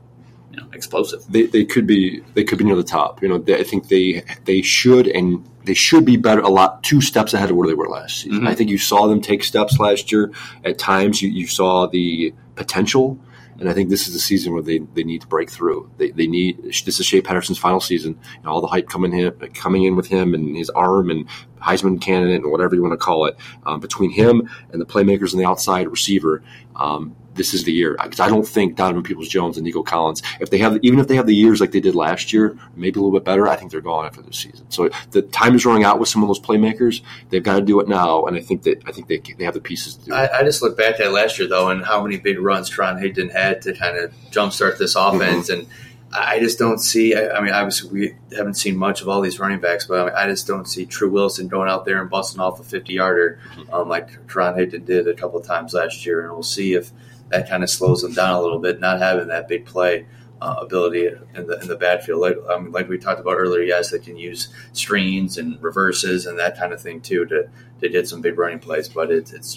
[0.50, 1.24] you know, explosive.
[1.28, 3.22] They, they could be they could be near the top.
[3.22, 6.82] You know, they, I think they they should and they should be better a lot
[6.82, 8.38] two steps ahead of where they were last season.
[8.38, 8.48] Mm-hmm.
[8.48, 10.32] I think you saw them take steps last year.
[10.64, 13.18] At times, you, you saw the potential.
[13.58, 15.90] And I think this is the season where they, they need to break through.
[15.96, 18.18] They, they need this is Shea Patterson's final season.
[18.36, 21.26] And all the hype coming in coming in with him and his arm and
[21.60, 25.32] Heisman candidate and whatever you want to call it um, between him and the playmakers
[25.32, 26.42] and the outside receiver.
[26.74, 30.22] Um, this is the year because I don't think Donovan Peoples Jones and Nico Collins,
[30.40, 32.98] if they have even if they have the years like they did last year, maybe
[32.98, 34.70] a little bit better, I think they're gone after this season.
[34.70, 37.02] So the time is running out with some of those playmakers.
[37.30, 39.54] They've got to do it now, and I think that I think they, they have
[39.54, 40.16] the pieces to do it.
[40.16, 42.96] I, I just look back at last year though, and how many big runs Karan
[42.96, 45.60] Higdon had to kind of jumpstart this offense mm-hmm.
[45.60, 45.68] and.
[46.18, 47.14] I just don't see.
[47.14, 50.04] I, I, mean, obviously, we haven't seen much of all these running backs, but I,
[50.04, 52.92] mean, I just don't see Tru Wilson going out there and busting off a 50
[52.92, 53.74] yarder mm-hmm.
[53.74, 56.24] um, like Karan Higdon did a couple of times last year.
[56.24, 56.90] And we'll see if
[57.28, 60.06] that kind of slows them down a little bit, not having that big play
[60.40, 62.20] uh, ability in the in the backfield.
[62.20, 66.38] Like um, like we talked about earlier, yes, they can use screens and reverses and
[66.38, 67.48] that kind of thing too to
[67.80, 68.88] to get some big running plays.
[68.88, 69.54] But it, it's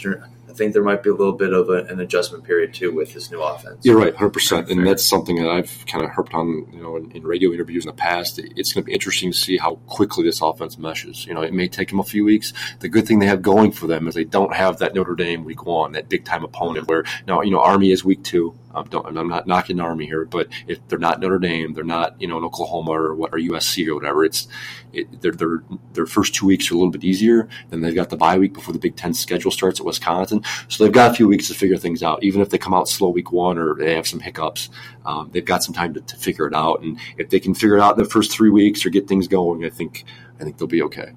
[0.49, 3.13] I think there might be a little bit of a, an adjustment period too with
[3.13, 3.85] this new offense.
[3.85, 6.95] You're right, hundred percent, and that's something that I've kind of harped on, you know,
[6.95, 8.39] in, in radio interviews in the past.
[8.39, 11.25] It's going to be interesting to see how quickly this offense meshes.
[11.27, 12.51] You know, it may take them a few weeks.
[12.79, 15.43] The good thing they have going for them is they don't have that Notre Dame
[15.43, 16.87] week one, that big time opponent.
[16.87, 18.57] Where now, you know, Army is week two.
[18.73, 22.27] I'm not knocking the Army here, but if they're not Notre Dame, they're not you
[22.27, 24.23] know in Oklahoma or what or USC or whatever.
[24.23, 24.47] It's
[24.93, 27.47] it, their their their first two weeks are a little bit easier.
[27.69, 30.83] Then they've got the bye week before the Big Ten schedule starts at Wisconsin, so
[30.83, 32.23] they've got a few weeks to figure things out.
[32.23, 34.69] Even if they come out slow week one or they have some hiccups,
[35.05, 36.81] um, they've got some time to, to figure it out.
[36.81, 39.27] And if they can figure it out in the first three weeks or get things
[39.27, 40.05] going, I think
[40.39, 41.13] I think they'll be okay.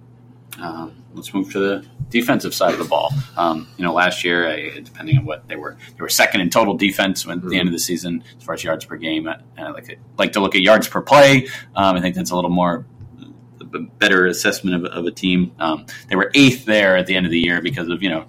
[0.60, 3.10] Um, let's move to the defensive side of the ball.
[3.36, 6.50] Um, you know, last year, uh, depending on what they were, they were second in
[6.50, 7.48] total defense at mm-hmm.
[7.48, 9.26] the end of the season as far as yards per game.
[9.26, 11.48] And I like to, like to look at yards per play.
[11.74, 12.84] Um, I think that's a little more
[13.74, 15.52] a better assessment of, of a team.
[15.58, 18.26] Um, they were eighth there at the end of the year because of you know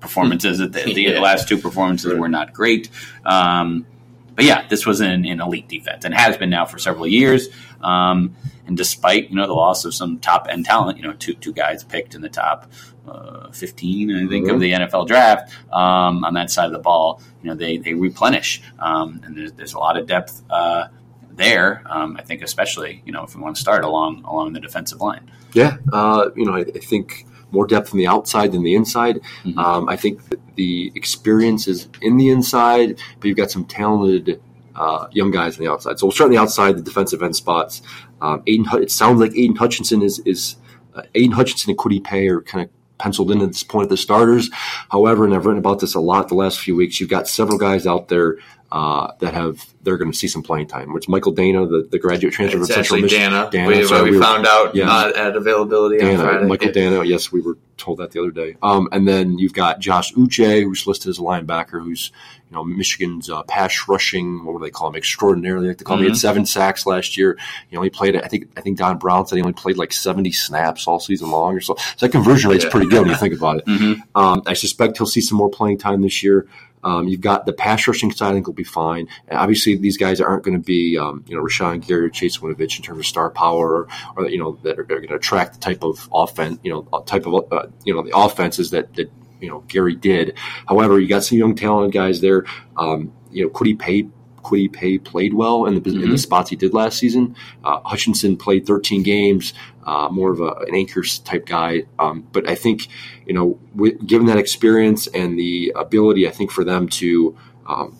[0.00, 1.20] performances at the, the yeah.
[1.20, 2.88] last two performances were not great.
[3.24, 3.86] Um,
[4.34, 7.48] but yeah, this was an, an, elite defense and has been now for several years.
[7.82, 8.34] Um,
[8.66, 11.52] and despite you know the loss of some top end talent, you know two two
[11.52, 12.70] guys picked in the top
[13.06, 14.54] uh, fifteen, I think, mm-hmm.
[14.54, 17.94] of the NFL draft um, on that side of the ball, you know they they
[17.94, 20.88] replenish, um, and there's, there's a lot of depth uh,
[21.30, 21.82] there.
[21.86, 25.00] Um, I think especially you know if we want to start along along the defensive
[25.00, 25.30] line.
[25.52, 29.20] Yeah, uh, you know I, I, think more depth on the outside than the inside.
[29.44, 29.58] Mm-hmm.
[29.58, 30.20] Um, I think
[30.56, 34.42] the experience is in the inside, but you've got some talented
[34.74, 35.98] uh, young guys on the outside.
[35.98, 37.82] So we'll start on the outside, the defensive end spots.
[38.20, 40.56] Um, Aidan, it sounds like Aidan Hutchinson is is
[40.94, 43.88] uh, Aidan Hutchinson and Kwity Paye are kind of penciled in at this point at
[43.90, 44.50] the starters.
[44.90, 47.00] However, and I've written about this a lot the last few weeks.
[47.00, 48.38] You've got several guys out there
[48.72, 50.94] uh, that have they're going to see some playing time.
[50.94, 54.10] Which Michael Danna, the, the graduate transfer it's from Central Michigan, Danna, Danna we, sorry,
[54.10, 54.90] we, we found out yeah.
[54.90, 56.46] uh, at availability Danna, on Friday.
[56.46, 58.56] Michael Danna, yes, we were told that the other day.
[58.62, 62.12] Um, and then you've got Josh Uche, who's listed as a linebacker, who's
[62.48, 64.42] you know Michigan's uh, pass rushing.
[64.42, 64.96] What do they call him?
[64.96, 66.04] Extraordinarily, like they call mm-hmm.
[66.04, 66.04] him.
[66.04, 66.20] He had mm-hmm.
[66.20, 67.36] seven sacks last year.
[67.68, 68.16] You know, He played.
[68.16, 68.48] I think.
[68.56, 71.60] I think Don Brown said he only played like seventy snaps all season long or
[71.60, 71.76] so.
[71.96, 72.70] So that conversion rate's yeah.
[72.70, 73.64] pretty good when you think about it.
[73.72, 74.02] Mm-hmm.
[74.14, 76.46] Um, I suspect he'll see some more playing time this year.
[76.82, 78.30] Um, you've got the pass rushing side.
[78.30, 79.08] I think will be fine.
[79.28, 82.38] And obviously, these guys aren't going to be, um, you know, Rashan Gary or Chase
[82.38, 85.54] Winovich in terms of star power, or, or you know, that are, going to attract
[85.54, 89.10] the type of offense, you know, type of, uh, you know, the offenses that that
[89.40, 90.36] you know Gary did.
[90.66, 92.44] However, you got some young talented guys there.
[92.76, 94.08] Um, you know, Kwity Paye
[94.42, 95.90] Kwity Paye played well in the, mm-hmm.
[95.90, 96.16] in the mm-hmm.
[96.16, 97.36] spots he did last season.
[97.64, 101.84] Uh, Hutchinson played 13 games, uh, more of a, an anchors type guy.
[101.98, 102.88] Um, but I think,
[103.26, 107.96] you know, with, given that experience and the ability, I think for them to um,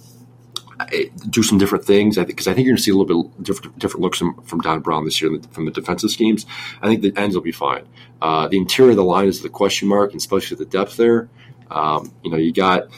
[1.28, 2.18] do some different things.
[2.18, 4.18] I think because I think you're going to see a little bit different, different looks
[4.18, 6.46] from, from Don Brown this year from the defensive schemes.
[6.80, 7.86] I think the ends will be fine.
[8.20, 11.28] Uh, the interior of the line is the question mark, and especially the depth there.
[11.70, 12.88] Um, you know, you got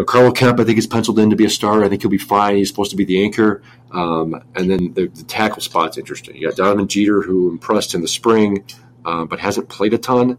[0.00, 1.84] know, Carlo Kemp, I think, is penciled in to be a starter.
[1.84, 2.56] I think he'll be fine.
[2.56, 3.62] He's supposed to be the anchor.
[3.92, 6.36] Um, and then the, the, tackle spot's interesting.
[6.36, 8.64] You got Donovan Jeter, who impressed in the spring,
[9.04, 10.38] uh, but hasn't played a ton.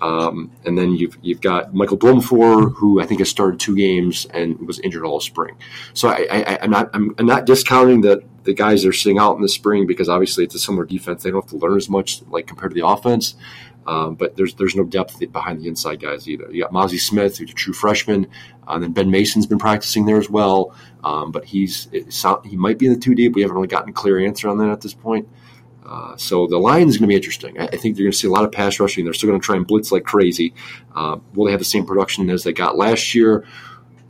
[0.00, 4.26] Um, and then you've you've got Michael Dwumfour, who I think has started two games
[4.26, 5.56] and was injured all spring.
[5.94, 9.36] So I, am not I'm, I'm, not discounting that the guys that are sitting out
[9.36, 11.22] in the spring because obviously it's a similar defense.
[11.22, 13.36] They don't have to learn as much like compared to the offense.
[13.86, 16.50] Um, but there's there's no depth behind the inside guys either.
[16.50, 18.26] You got Mazi Smith, who's a true freshman,
[18.66, 20.74] uh, and then Ben Mason's been practicing there as well.
[21.04, 23.34] Um, but he's he might be in the two deep.
[23.34, 25.28] We haven't really gotten a clear answer on that at this point.
[25.84, 27.60] Uh, so the line is going to be interesting.
[27.60, 29.04] I, I think you're going to see a lot of pass rushing.
[29.04, 30.52] They're still going to try and blitz like crazy.
[30.94, 33.46] Uh, will they have the same production as they got last year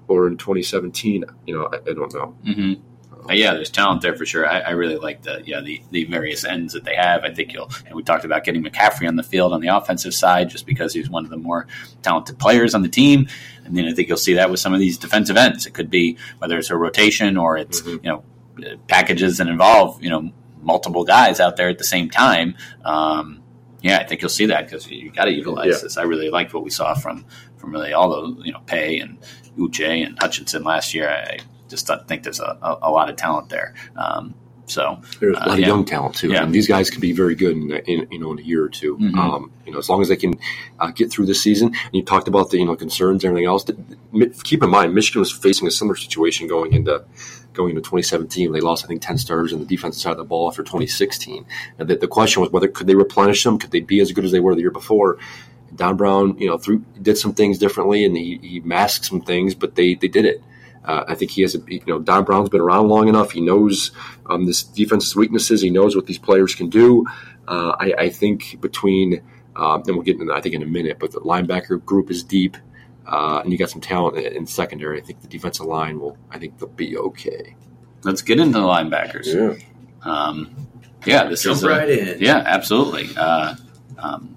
[0.08, 1.24] or in 2017?
[1.46, 2.34] You know, I, I don't know.
[2.46, 2.82] Mm-hmm.
[3.28, 4.46] Uh, yeah, there's talent there for sure.
[4.46, 7.24] I, I, really like the yeah the, the various ends that they have.
[7.24, 10.14] I think you'll and we talked about getting McCaffrey on the field on the offensive
[10.14, 11.66] side just because he's one of the more
[12.02, 13.28] talented players on the team.
[13.64, 15.66] And then I think you'll see that with some of these defensive ends.
[15.66, 18.04] It could be whether it's a rotation or it's mm-hmm.
[18.04, 20.30] you know packages that involve you know
[20.62, 22.56] multiple guys out there at the same time.
[22.84, 23.42] Um,
[23.82, 25.78] yeah, I think you'll see that because you got to utilize yeah.
[25.82, 25.96] this.
[25.96, 27.24] I really liked what we saw from
[27.56, 29.18] from really all the you know Paye and
[29.56, 31.08] Uche and Hutchinson last year.
[31.08, 33.74] I just think there's a, a, a lot of talent there.
[33.96, 34.34] Um,
[34.66, 35.66] so there's a lot uh, of yeah.
[35.68, 36.28] young talent too.
[36.28, 36.42] Yeah.
[36.42, 38.68] and these guys could be very good in, in, you know in a year or
[38.68, 39.18] 2 mm-hmm.
[39.18, 40.34] um, you know, as long as they can
[40.80, 41.68] uh, get through the season.
[41.68, 43.64] And you talked about the you know concerns and everything else.
[44.44, 47.04] Keep in mind, Michigan was facing a similar situation going into
[47.52, 48.52] going into 2017.
[48.52, 51.46] They lost I think 10 starters in the defensive side of the ball after 2016.
[51.78, 53.58] And the, the question was whether could they replenish them?
[53.58, 55.18] Could they be as good as they were the year before?
[55.74, 59.54] Don Brown, you know, through, did some things differently and he, he masked some things,
[59.54, 60.42] but they, they did it.
[60.86, 63.32] Uh, I think he has, a, you know, Don Brown's been around long enough.
[63.32, 63.90] He knows
[64.26, 65.60] um, this defense's weaknesses.
[65.60, 67.04] He knows what these players can do.
[67.48, 69.22] Uh, I, I, think between,
[69.56, 72.10] um, and we'll get into that, I think in a minute, but the linebacker group
[72.10, 72.56] is deep,
[73.06, 75.00] uh, and you got some talent in secondary.
[75.00, 77.56] I think the defensive line will, I think they'll be okay.
[78.02, 79.26] Let's get into the linebackers.
[79.26, 79.56] Yeah.
[80.02, 80.68] Um,
[81.04, 82.20] yeah, this Jump is right a, in.
[82.20, 83.08] Yeah, absolutely.
[83.16, 83.54] Uh,
[83.98, 84.35] um,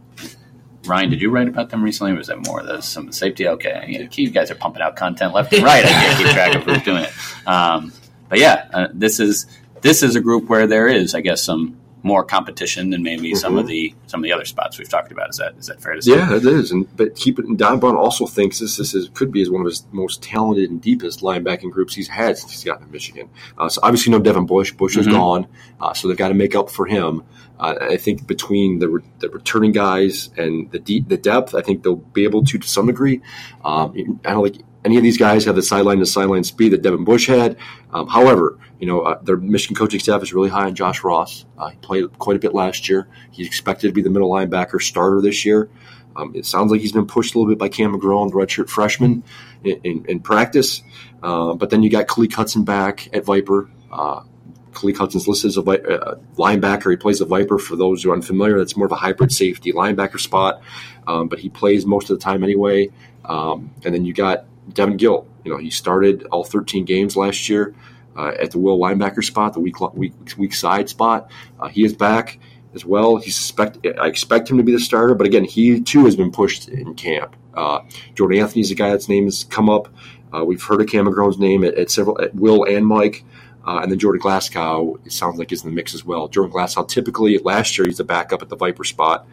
[0.90, 3.48] Ryan, did you write about them recently, or was that more of the some safety?
[3.48, 5.86] Okay, you guys are pumping out content left and right.
[5.86, 7.48] I can't keep track of who's doing it.
[7.48, 7.94] Um,
[8.28, 9.46] but yeah, uh, this is
[9.82, 13.38] this is a group where there is, I guess, some more competition than maybe mm-hmm.
[13.38, 13.70] some of mm-hmm.
[13.70, 15.30] the some of the other spots we've talked about.
[15.30, 16.12] Is that is that fair to say?
[16.12, 16.72] Yeah, it is.
[16.72, 17.46] And but keep it.
[17.46, 20.24] And Don Brown also thinks this this is, could be as one of his most
[20.24, 23.30] talented and deepest linebacking groups he's had since he's gotten to Michigan.
[23.58, 24.72] Uh, so obviously, no Devin Bush.
[24.72, 25.10] Bush mm-hmm.
[25.10, 25.48] is gone,
[25.82, 27.24] uh, so they've got to make up for him.
[27.60, 31.62] Uh, I think between the, re- the returning guys and the deep, the depth, I
[31.62, 33.22] think they'll be able to to some degree.
[33.66, 36.82] Um, I don't like any of these guys have the sideline to sideline speed that
[36.82, 37.58] Devin Bush had.
[37.92, 41.46] Um, however, you know uh, their Michigan coaching staff is really high on Josh Ross.
[41.58, 43.08] Uh, he played quite a bit last year.
[43.32, 45.70] He's expected to be the middle linebacker starter this year.
[46.16, 48.70] Um, it sounds like he's been pushed a little bit by Cam McGrone, the redshirt
[48.70, 49.24] freshman,
[49.64, 50.82] in, in, in practice.
[51.22, 53.70] Uh, but then you got Khaleke Hudson back at Viper.
[53.92, 54.24] Uh,
[54.72, 56.92] Khaleke Hudson's listed as a uh, linebacker.
[56.92, 57.58] He plays a Viper.
[57.58, 60.62] For those who are unfamiliar, that's more of a hybrid safety linebacker spot,
[61.08, 62.90] um, but he plays most of the time anyway.
[63.26, 65.28] Um, and then you got Devin Gill.
[65.44, 67.74] You know, he started all 13 games last year
[68.16, 71.32] uh, at the will linebacker spot, the weak weak, weak side spot.
[71.60, 72.40] Uh, he is back
[72.74, 73.18] as well.
[73.18, 76.32] He suspect I expect him to be the starter, but again, he too has been
[76.32, 77.36] pushed in camp.
[77.54, 77.82] Uh,
[78.16, 79.90] Jordan is a guy that's name has come up.
[80.34, 83.24] Uh, we've heard of Cam McGrone's name at, at several at Will and Mike.
[83.66, 86.28] Uh, and then Jordan Glasgow, it sounds like is in the mix as well.
[86.28, 89.28] Jordan Glasgow, typically last year, he's a backup at the Viper spot.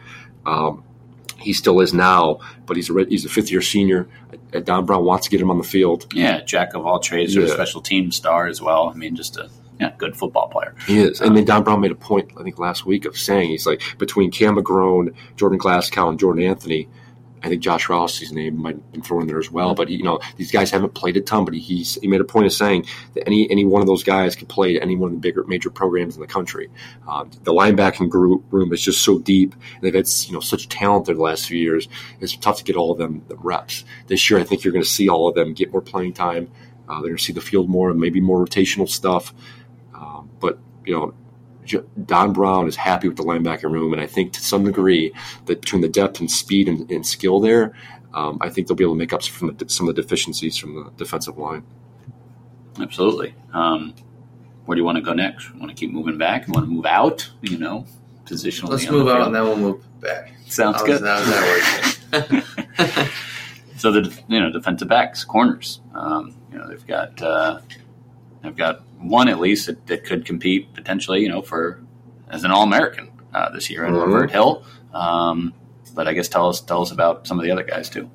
[0.45, 0.83] Um,
[1.39, 4.07] he still is now, but he's a he's a fifth year senior.
[4.63, 6.07] Don Brown wants to get him on the field.
[6.13, 7.43] Yeah, jack of all trades, yeah.
[7.43, 8.89] or a special team star as well.
[8.89, 10.75] I mean, just a yeah, good football player.
[10.87, 11.21] He is.
[11.21, 13.65] Um, and then Don Brown made a point, I think, last week of saying he's
[13.65, 16.89] like between Cam McGrone, Jordan Glasgow, and Jordan Anthony.
[17.43, 19.75] I think Josh Ross's name might have been thrown in there as well.
[19.75, 21.45] But you know, these guys haven't played a ton.
[21.45, 24.35] But he he made a point of saying that any any one of those guys
[24.35, 26.69] could play at any one of the bigger major programs in the country.
[27.07, 29.53] Uh, the linebacking group room is just so deep.
[29.53, 31.87] and They've had you know such talent there the last few years.
[32.19, 33.85] It's tough to get all of them the reps.
[34.07, 36.49] This year, I think you're going to see all of them get more playing time.
[36.89, 39.33] Uh, they're going to see the field more and maybe more rotational stuff.
[39.93, 41.13] Um, but you know
[42.05, 45.13] Don Brown is happy with the linebacker room, and I think to some degree
[45.45, 47.73] that between the depth and speed and, and skill there,
[48.13, 50.57] um, I think they'll be able to make up from the, some of the deficiencies
[50.57, 51.63] from the defensive line.
[52.79, 53.33] Absolutely.
[53.53, 53.93] Um,
[54.65, 55.53] where do you want to go next?
[55.55, 56.47] Want to keep moving back?
[56.47, 57.29] You want to move out?
[57.41, 57.85] You know,
[58.25, 58.69] positionally.
[58.69, 60.33] Let's move out and then we'll move back.
[60.47, 61.01] Sounds good.
[61.01, 63.11] How's that
[63.77, 65.81] so the you know defensive backs, corners.
[65.93, 67.59] Um, you know they've got uh,
[68.41, 71.81] they've got one at least that, that could compete potentially, you know, for
[72.29, 74.11] as an All American uh, this year in mm-hmm.
[74.11, 74.63] Lavert Hill.
[74.93, 75.53] Um,
[75.93, 78.09] but I guess tell us tell us about some of the other guys too.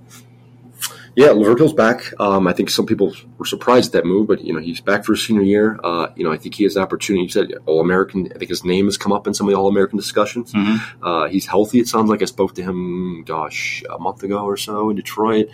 [1.15, 2.19] Yeah, Lavert Hill's back.
[2.19, 5.05] Um, I think some people were surprised at that move, but you know he's back
[5.05, 5.79] for his senior year.
[5.85, 7.27] Uh, you know I think he has the opportunity.
[7.27, 8.33] He said All American.
[8.35, 10.53] I think his name has come up in some of the All American discussions.
[10.53, 11.05] Mm-hmm.
[11.05, 11.81] Uh, he's healthy.
[11.81, 15.51] It sounds like I spoke to him, gosh, a month ago or so in Detroit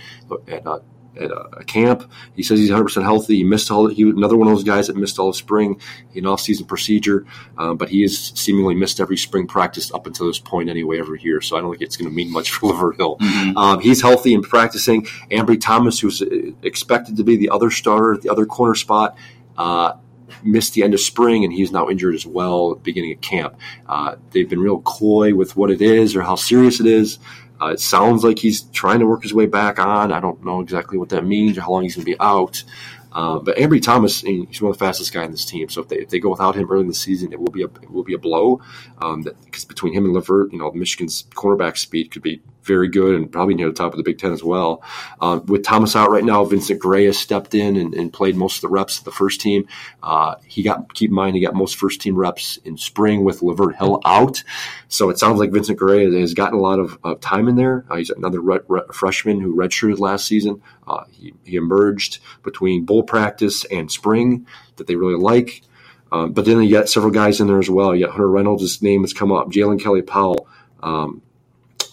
[0.47, 0.81] at uh,
[1.17, 2.11] at a, camp.
[2.35, 3.37] He says he's 100 percent healthy.
[3.37, 3.89] He missed all.
[3.89, 5.81] He another one of those guys that missed all the spring.
[6.15, 10.39] An off-season procedure, um, but he has seemingly missed every spring practice up until this
[10.39, 11.41] point anyway every year.
[11.41, 13.17] So I don't think it's going to mean much for Lavert Hill.
[13.19, 13.57] Mm-hmm.
[13.57, 15.05] Um, he's healthy and practicing.
[15.31, 16.27] Ambry Thomas, who's uh,
[16.63, 19.17] expected to be the other starter at the other corner spot.
[19.57, 19.95] Uh,
[20.43, 23.21] missed the end of spring and he's now injured as well at the beginning of
[23.21, 23.57] camp.
[23.89, 27.19] Uh, they've been real coy with what it is or how serious it is.
[27.61, 30.13] Uh, it sounds like he's trying to work his way back on.
[30.13, 32.63] I don't know exactly what that means or how long he's going to be out.
[33.11, 35.69] Uh, but Ambry Thomas, he's one of the fastest guys in this team.
[35.69, 37.63] So if they, if they go without him early in the season, it will be
[37.63, 38.61] a it will be a blow.
[38.99, 43.15] Um, because between him and Lavert, you know, Michigan's cornerback speed could be very good
[43.15, 44.83] and probably near the top of the Big Ten as well.
[45.21, 48.57] Uh, with Thomas out right now, Vincent Gray has stepped in and, and played most
[48.57, 49.67] of the reps of the first team.
[50.03, 53.41] Uh, he got keep in mind he got most first team reps in spring with
[53.41, 54.43] Lavert Hill out,
[54.89, 57.85] so it sounds like Vincent Gray has gotten a lot of uh, time in there.
[57.91, 60.63] Uh, he's another re- re- freshman who redshirted last season.
[60.87, 65.63] Uh, he, he emerged between bowl practice and spring that they really like.
[66.11, 67.95] Um, but then you got several guys in there as well.
[67.95, 69.51] You got Hunter Reynolds' name has come up.
[69.51, 70.49] Jaylen Kelly Powell.
[70.83, 71.23] Um,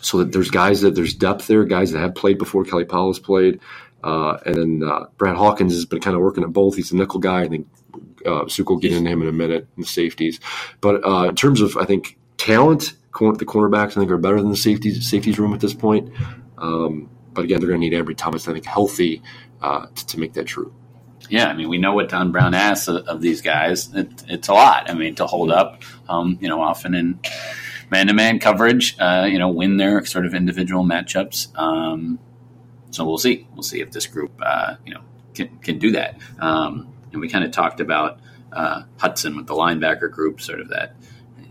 [0.05, 3.07] so that there's guys that there's depth there, guys that have played before Kelly Powell
[3.07, 3.59] has played.
[4.03, 6.75] Uh, and then uh, Brad Hawkins has been kind of working at both.
[6.75, 7.41] He's a nickel guy.
[7.41, 7.67] I think
[8.23, 10.39] uh, Zuke will get into him in a minute in the safeties.
[10.79, 14.51] But uh, in terms of, I think, talent, the cornerbacks, I think, are better than
[14.51, 16.11] the safeties safeties room at this point.
[16.59, 19.23] Um, but again, they're going to need Ambry Thomas, I think, healthy
[19.61, 20.73] uh, to, to, make that true.
[21.29, 23.93] Yeah, I mean, we know what Don Brown asks of, of these guys.
[23.95, 24.89] It, it's a lot.
[24.89, 27.19] I mean, to hold up, um, you know, often in
[27.91, 31.57] man to man coverage, uh, you know, win their sort of individual matchups.
[31.57, 32.19] Um,
[32.91, 33.47] so we'll see.
[33.53, 35.01] We'll see if this group, uh, you know,
[35.33, 36.17] can, can do that.
[36.39, 38.19] Um, and we kind of talked about
[38.51, 40.95] uh, Hudson with the linebacker group, sort of that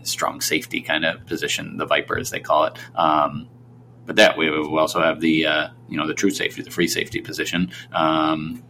[0.03, 2.77] strong safety kind of position, the Viper as they call it.
[2.95, 3.47] Um,
[4.05, 6.87] but that we, we, also have the uh, you know the true safety, the free
[6.87, 7.71] safety position.
[7.91, 8.63] Um,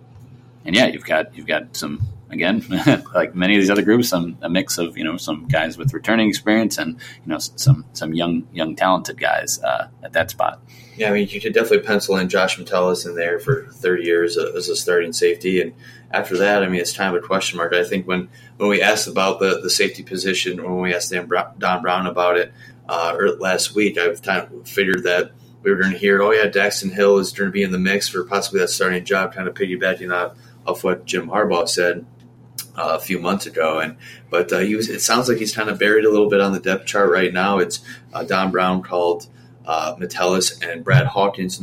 [0.63, 2.63] and yeah, you've got you've got some again,
[3.13, 5.93] like many of these other groups, some a mix of you know some guys with
[5.93, 10.61] returning experience and you know some some young young talented guys uh, at that spot.
[10.97, 14.37] Yeah, I mean you could definitely pencil in Josh Metellus in there for 30 years
[14.37, 15.73] as a starting safety, and
[16.11, 17.73] after that, I mean it's kind of a question mark.
[17.73, 21.81] I think when when we asked about the the safety position, when we asked Don
[21.81, 22.53] Brown about it
[22.87, 25.31] uh, last week, I've kind of figured that
[25.63, 27.79] we were going to hear, oh yeah, Daxton Hill is going to be in the
[27.79, 32.05] mix for possibly that starting job, kind of piggybacking off, off what Jim Harbaugh said
[32.75, 33.79] uh, a few months ago.
[33.79, 33.97] And
[34.29, 34.89] but uh, he was.
[34.89, 37.33] It sounds like he's kind of buried a little bit on the depth chart right
[37.33, 37.59] now.
[37.59, 37.81] It's
[38.13, 39.27] uh, Don Brown called
[39.65, 41.61] uh, Metellus and Brad Hawkins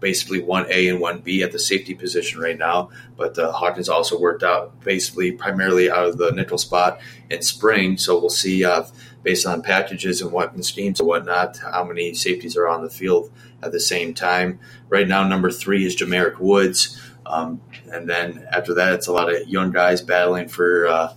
[0.00, 2.90] basically one A and one B at the safety position right now.
[3.16, 7.96] But uh, Hawkins also worked out basically primarily out of the nickel spot in spring.
[7.96, 8.84] So we'll see uh,
[9.22, 13.30] based on packages and weapon schemes and whatnot how many safeties are on the field
[13.62, 14.60] at the same time.
[14.88, 17.00] Right now, number three is J'Marick Woods.
[17.28, 17.60] Um,
[17.92, 21.14] and then after that, it's a lot of young guys battling for uh,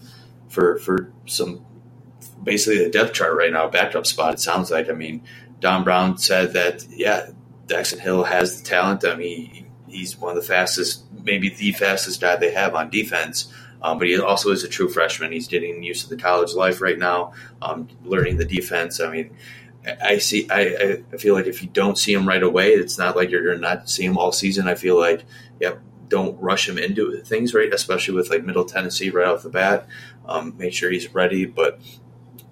[0.50, 1.66] for for some
[2.44, 4.34] basically the depth chart right now, backup spot.
[4.34, 4.90] It sounds like.
[4.90, 5.24] I mean,
[5.60, 7.30] Don Brown said that yeah,
[7.68, 9.06] Daxton Hill has the talent.
[9.06, 13.52] I mean, he's one of the fastest, maybe the fastest guy they have on defense.
[13.82, 15.32] Um, but he also is a true freshman.
[15.32, 19.00] He's getting used to the college life right now, um, learning the defense.
[19.00, 19.36] I mean,
[20.02, 20.48] I see.
[20.52, 23.58] I, I feel like if you don't see him right away, it's not like you're
[23.58, 24.68] not see him all season.
[24.68, 25.26] I feel like,
[25.60, 25.76] yeah,
[26.12, 27.74] don't rush him into things, right?
[27.74, 29.88] Especially with like Middle Tennessee right off the bat.
[30.28, 31.46] Um, make sure he's ready.
[31.46, 31.80] But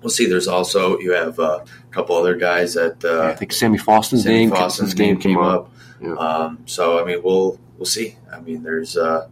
[0.02, 0.26] we'll see.
[0.26, 4.24] There's also you have uh, a couple other guys that uh, I think Sammy Faustin's
[4.24, 5.72] Sammy name, name name came up.
[6.02, 6.13] Yeah.
[6.13, 8.15] Um, so I mean, we'll we'll see.
[8.32, 9.28] I mean, there's uh,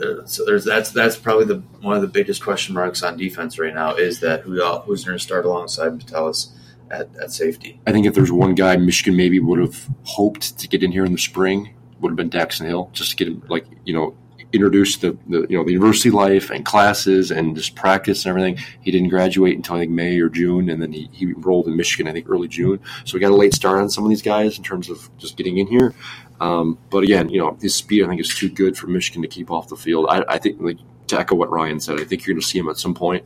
[0.00, 3.58] uh, so there's that's that's probably the one of the biggest question marks on defense
[3.58, 6.52] right now is that who who's going to start alongside Metellus
[6.90, 7.80] at, at safety.
[7.86, 11.04] I think if there's one guy Michigan maybe would have hoped to get in here
[11.04, 14.16] in the spring would have been Daxton Hill, just to get him like you know
[14.52, 18.58] introduced the, the you know the university life and classes and just practice and everything.
[18.80, 21.76] He didn't graduate until I think May or June, and then he, he enrolled in
[21.76, 22.80] Michigan I think early June.
[23.04, 25.36] So we got a late start on some of these guys in terms of just
[25.36, 25.94] getting in here.
[26.40, 29.28] Um, but again, you know his speed I think is too good for Michigan to
[29.28, 30.06] keep off the field.
[30.08, 30.78] I, I think like
[31.08, 33.24] to echo what Ryan said, I think you're going to see him at some point.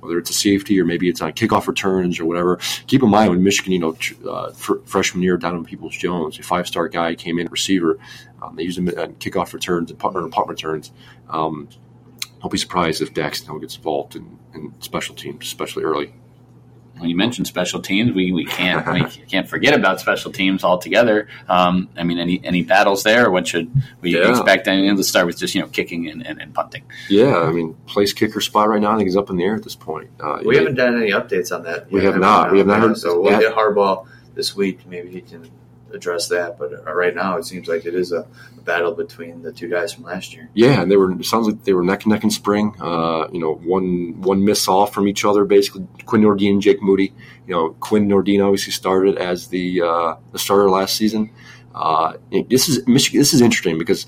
[0.00, 2.58] Whether it's a safety or maybe it's on kickoff returns or whatever.
[2.86, 3.96] Keep in mind when Michigan, you know,
[4.28, 7.98] uh, fr- freshman year, Donovan Peoples Jones, a five star guy, came in receiver.
[8.42, 10.92] Um, they used him on kickoff returns and punt, or punt returns.
[11.28, 11.68] Um,
[12.40, 16.12] don't be surprised if Daxton gets involved in, in special teams, especially early.
[16.98, 21.28] When you mentioned special teams, we, we can't we can't forget about special teams altogether.
[21.48, 23.30] Um, I mean, any any battles there?
[23.30, 23.70] What should
[24.00, 24.30] we Yeah.
[24.30, 24.68] expect?
[24.68, 26.84] I mean, let's start with just you know kicking and, and, and punting.
[27.08, 29.54] Yeah, I mean, place kicker spot right now, I think is up in the air
[29.54, 30.10] at this point.
[30.20, 31.90] Uh, We yeah, haven't done any updates on that.
[31.90, 32.52] We yet, have not.
[32.52, 33.40] We have not heard- So we'll yeah.
[33.40, 34.86] get Harbaugh this week.
[34.88, 35.48] Maybe he can
[35.92, 36.58] address that.
[36.58, 38.26] But uh, right now, it seems like it is a,
[38.56, 40.48] a battle between the two guys from last year.
[40.54, 41.12] Yeah, and they were.
[41.12, 42.74] It sounds like they were neck and neck in spring.
[42.80, 45.44] Uh, you know, one one miss off from each other.
[45.44, 47.12] Basically, Quinn Nordine and Jake Moody.
[47.46, 51.30] You know, Quinn Nordine obviously started as the uh, the starter last season.
[51.74, 52.14] Uh,
[52.48, 53.20] this is Michigan.
[53.20, 54.06] This is interesting because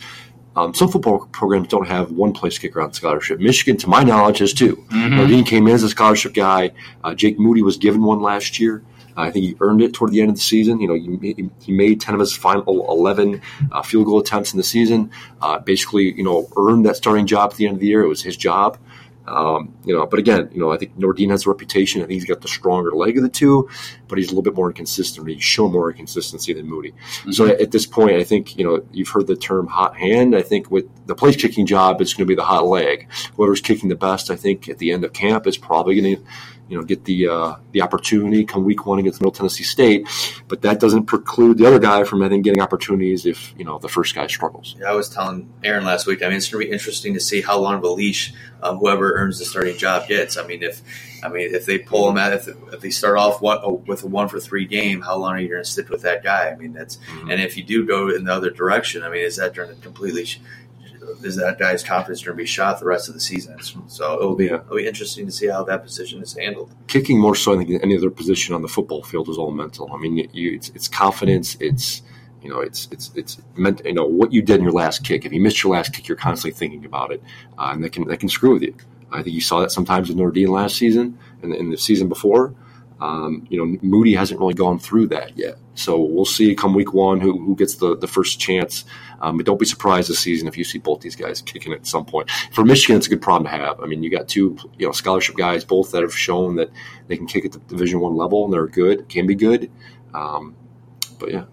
[0.56, 3.38] um, some football programs don't have one place kicker on scholarship.
[3.38, 6.72] Michigan, to my knowledge, has 2 Nordine came in as a scholarship guy.
[7.04, 8.82] Uh, Jake Moody was given one last year.
[9.16, 10.80] I think he earned it toward the end of the season.
[10.80, 13.42] You know, he, he made ten of his final eleven
[13.72, 15.10] uh, field goal attempts in the season.
[15.40, 18.02] Uh, basically, you know, earned that starting job at the end of the year.
[18.02, 18.78] It was his job.
[19.26, 22.02] Um, you know, but again, you know, I think Nordine has a reputation.
[22.02, 23.68] I think he's got the stronger leg of the two,
[24.08, 25.28] but he's a little bit more inconsistent.
[25.28, 26.94] He's shown more inconsistency than Moody.
[27.30, 30.34] So at this point, I think you know you've heard the term hot hand.
[30.34, 33.08] I think with the place kicking job, it's going to be the hot leg.
[33.36, 36.22] Whoever's kicking the best, I think at the end of camp is probably going to
[36.70, 40.08] you know get the uh, the opportunity come week one against Middle Tennessee State.
[40.46, 43.78] But that doesn't preclude the other guy from I think getting opportunities if you know
[43.78, 44.76] the first guy struggles.
[44.78, 46.22] Yeah, I was telling Aaron last week.
[46.22, 48.78] I mean, it's going to be interesting to see how long of a leash um,
[48.78, 50.36] whoever earns the starting job gets.
[50.36, 50.80] I mean, if
[51.24, 54.04] I mean if they pull him out, if, if they start off one, oh, with
[54.04, 56.50] a one for three game, how long are you going to stick with that guy?
[56.50, 56.98] I mean, that's
[57.28, 59.82] and if you do go in the other direction, I mean, is that going to
[59.82, 60.26] completely?
[61.22, 63.56] Is that guy's confidence going to be shot the rest of the season?
[63.88, 64.56] So it'll be Yeah.
[64.56, 66.74] it'll be interesting to see how that position is handled.
[66.86, 69.50] kicking more so I think than any other position on the football field is all
[69.50, 69.90] mental.
[69.92, 71.56] I mean, you, you, it's, it's confidence.
[71.60, 72.02] It's
[72.42, 73.82] you know, it's it's it's meant.
[73.84, 75.26] You know what you did in your last kick.
[75.26, 77.22] If you missed your last kick, you're constantly thinking about it,
[77.58, 78.74] uh, and that can that can screw with you.
[79.12, 82.54] I think you saw that sometimes with Nordine last season and in the season before.
[83.00, 85.56] Um, you know, Moody hasn't really gone through that yet.
[85.74, 88.84] So we'll see come week one who, who gets the, the first chance.
[89.20, 91.86] Um, but don't be surprised this season if you see both these guys kicking at
[91.86, 92.30] some point.
[92.52, 93.80] For Michigan, it's a good problem to have.
[93.80, 96.70] I mean, you got two you know scholarship guys, both that have shown that
[97.08, 99.70] they can kick at the Division One level and they're good, can be good.
[100.14, 100.56] Um,
[101.18, 101.44] but yeah.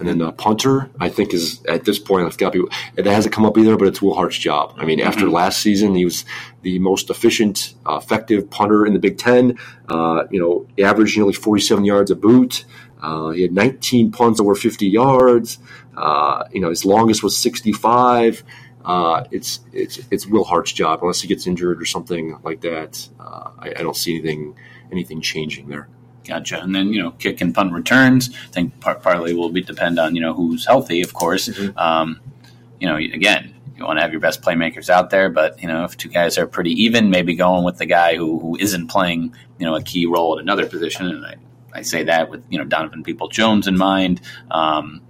[0.00, 2.74] And then uh, punter, I think is at this point it's got to be.
[2.96, 4.74] It hasn't come up either, but it's Will Hart's job.
[4.78, 6.24] I mean, after last season, he was
[6.62, 9.58] the most efficient, uh, effective punter in the Big Ten.
[9.88, 12.64] Uh, you know, averaged nearly 47 yards a boot.
[13.02, 15.58] Uh, he had 19 punts over 50 yards.
[15.94, 18.42] Uh, you know, his longest was 65.
[18.82, 23.06] Uh, it's it's it's Will Hart's job unless he gets injured or something like that.
[23.20, 24.56] Uh, I, I don't see anything
[24.90, 25.88] anything changing there.
[26.26, 26.60] Gotcha.
[26.62, 28.30] And then you know, kick and punt returns.
[28.48, 31.48] I think part, partly will be depend on you know who's healthy, of course.
[31.48, 31.76] Mhm.
[31.76, 32.20] Um,
[32.78, 35.84] you know, again, you want to have your best playmakers out there, but you know,
[35.84, 39.34] if two guys are pretty even, maybe going with the guy who, who isn't playing
[39.58, 41.06] you know a key role at another position.
[41.08, 41.34] And I,
[41.74, 44.20] I say that with you know Donovan People Jones in mind.
[44.50, 45.00] Um,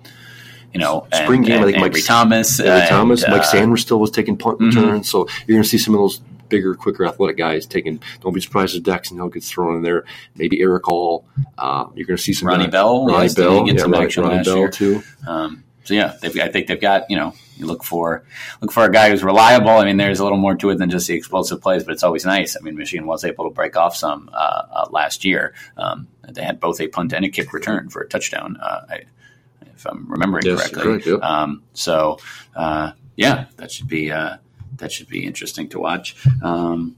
[0.73, 3.33] you know, and, Spring game, I and, think and Mike- Thomas, Avery uh, Thomas, and,
[3.33, 4.67] Mike uh, Sainristil still was taking punt Mhm.
[4.69, 8.03] returns, so you're going to see some of those bigger, quicker, athletic guys taking.
[8.20, 10.05] Don't be surprised if Daxton Hill gets thrown in there.
[10.34, 11.24] Maybe Erick All.
[11.57, 13.07] Uh, you're going to see some Ronnie guys- Bell.
[13.07, 14.70] Ronnie yes, Bell, get yeah, some Ronnie, action Ronnie last Bell year.
[14.70, 15.03] too.
[15.26, 18.22] Um, so yeah, they've, I think they've got you know you look for
[18.61, 19.70] look for a guy who's reliable.
[19.70, 22.03] I mean, there's a little more to it than just the explosive plays, but it's
[22.05, 22.55] always nice.
[22.57, 25.55] I mean, Michigan was able to break off some uh, uh, last year.
[25.78, 28.59] Um, they had both a punt and a kick return for a touchdown.
[28.62, 29.01] Uh, I,
[29.74, 30.82] if I'm remembering Yes, correctly.
[30.82, 31.22] correct, yep.
[31.22, 32.18] Um, so
[32.55, 34.36] uh, yeah, that should be uh,
[34.81, 36.16] that should be interesting to watch.
[36.43, 36.97] Um,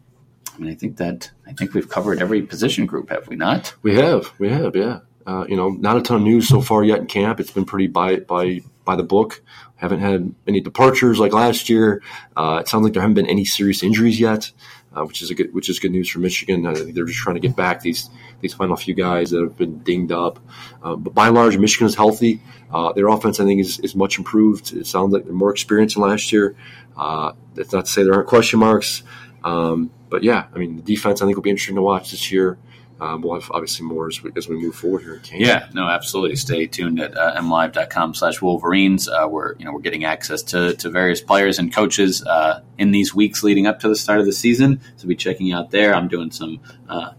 [0.55, 3.74] I mean, I think that I think we've covered every position group, have we not?
[3.83, 5.01] We have, we have, yeah.
[5.26, 7.39] Uh, you know, not a ton of news so far yet in camp.
[7.39, 9.43] It's been pretty by by by the book.
[9.76, 12.03] Haven't had any departures like last year.
[12.37, 14.51] Uh, it sounds like there haven't been any serious injuries yet.
[14.95, 16.62] Uh, which is a good which is good news for Michigan.
[16.74, 19.78] Think they're just trying to get back these these final few guys that have been
[19.78, 20.38] dinged up.
[20.82, 22.40] Uh, but by and large, Michigan is healthy.
[22.70, 24.72] Uh, their offense, I think, is, is much improved.
[24.72, 26.57] It sounds like they're more experienced than last year.
[26.97, 29.03] Uh, that's not to say there aren't question marks.
[29.45, 32.30] Um, but yeah, I mean, the defense I think will be interesting to watch this
[32.30, 32.59] year.
[33.03, 35.20] Um, we'll have obviously more as we, as we move forward here.
[35.32, 36.36] Yeah, no, absolutely.
[36.36, 39.09] Stay tuned at uh, mlive.com slash Wolverines.
[39.09, 42.92] Uh, we're, you know, we're getting access to, to various players and coaches uh, in
[42.92, 44.80] these weeks leading up to the start of the season.
[44.96, 45.92] So be checking out there.
[45.92, 47.11] I'm doing some uh,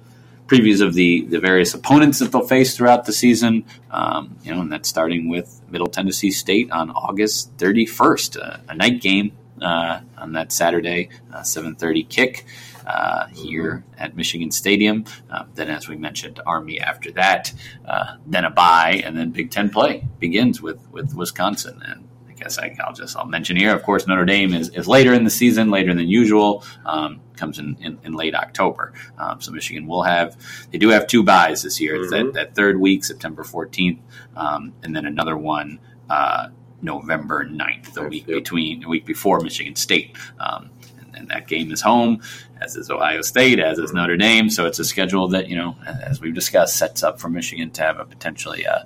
[0.48, 3.66] previews of the, the various opponents that they'll face throughout the season.
[3.92, 8.76] Um, you know, and that's starting with Middle Tennessee State on August 31st, uh, a
[8.76, 12.46] night game uh, on that Saturday, 7:30 kick
[12.86, 15.06] uh, here at Michigan Stadium.
[15.30, 17.54] Uh, then, as we mentioned, Army after that,
[17.86, 21.82] uh, then a bye, and then Big Ten play begins with with Wisconsin.
[21.86, 23.74] And I guess I, will just I'll mention here.
[23.74, 26.64] Of course, Notre Dame is, is later in the season, later than usual.
[26.86, 28.94] Um, comes in, in, in, late October.
[29.18, 30.38] Um, so Michigan will have
[30.72, 31.98] they do have two byes this year.
[31.98, 32.28] Mm-hmm.
[32.28, 34.00] That, that third week, September 14th,
[34.36, 35.80] um, and then another one.
[36.10, 36.50] Uh,
[36.84, 40.18] November 9th, the week between the week before Michigan State.
[40.38, 40.70] Um,
[41.16, 42.22] and that game is home,
[42.62, 44.50] as is Ohio State, as is Notre Dame.
[44.50, 47.82] So it's a schedule that you know, as we've discussed, sets up for Michigan to
[47.82, 48.84] have a potentially uh,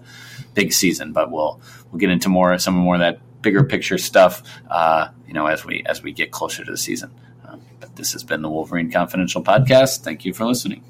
[0.53, 1.13] big season.
[1.13, 1.61] But we'll
[1.91, 5.65] we'll get into more some more of that bigger picture stuff, uh, you know, as
[5.65, 7.11] we as we get closer to the season.
[7.47, 9.99] Um, but this has been the Wolverine Confidential podcast.
[9.99, 10.83] Thank you for listening.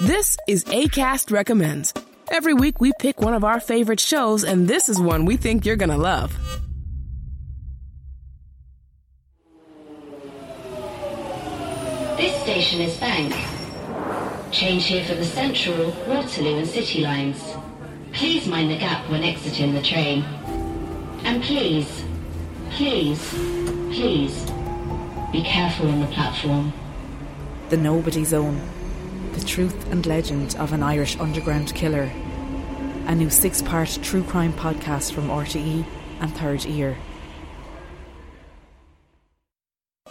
[0.00, 1.94] This is Acast recommends.
[2.30, 5.64] Every week we pick one of our favorite shows, and this is one we think
[5.64, 6.63] you're gonna love.
[12.24, 13.34] This station is Bank.
[14.50, 17.52] Change here for the Central, Waterloo and City lines.
[18.14, 20.22] Please mind the gap when exiting the train.
[21.24, 22.02] And please,
[22.70, 24.50] please, please,
[25.32, 26.72] be careful on the platform.
[27.68, 28.58] The Nobody Zone.
[29.34, 32.10] The truth and legend of an Irish underground killer.
[33.06, 35.84] A new six part true crime podcast from RTE
[36.20, 36.96] and Third Ear.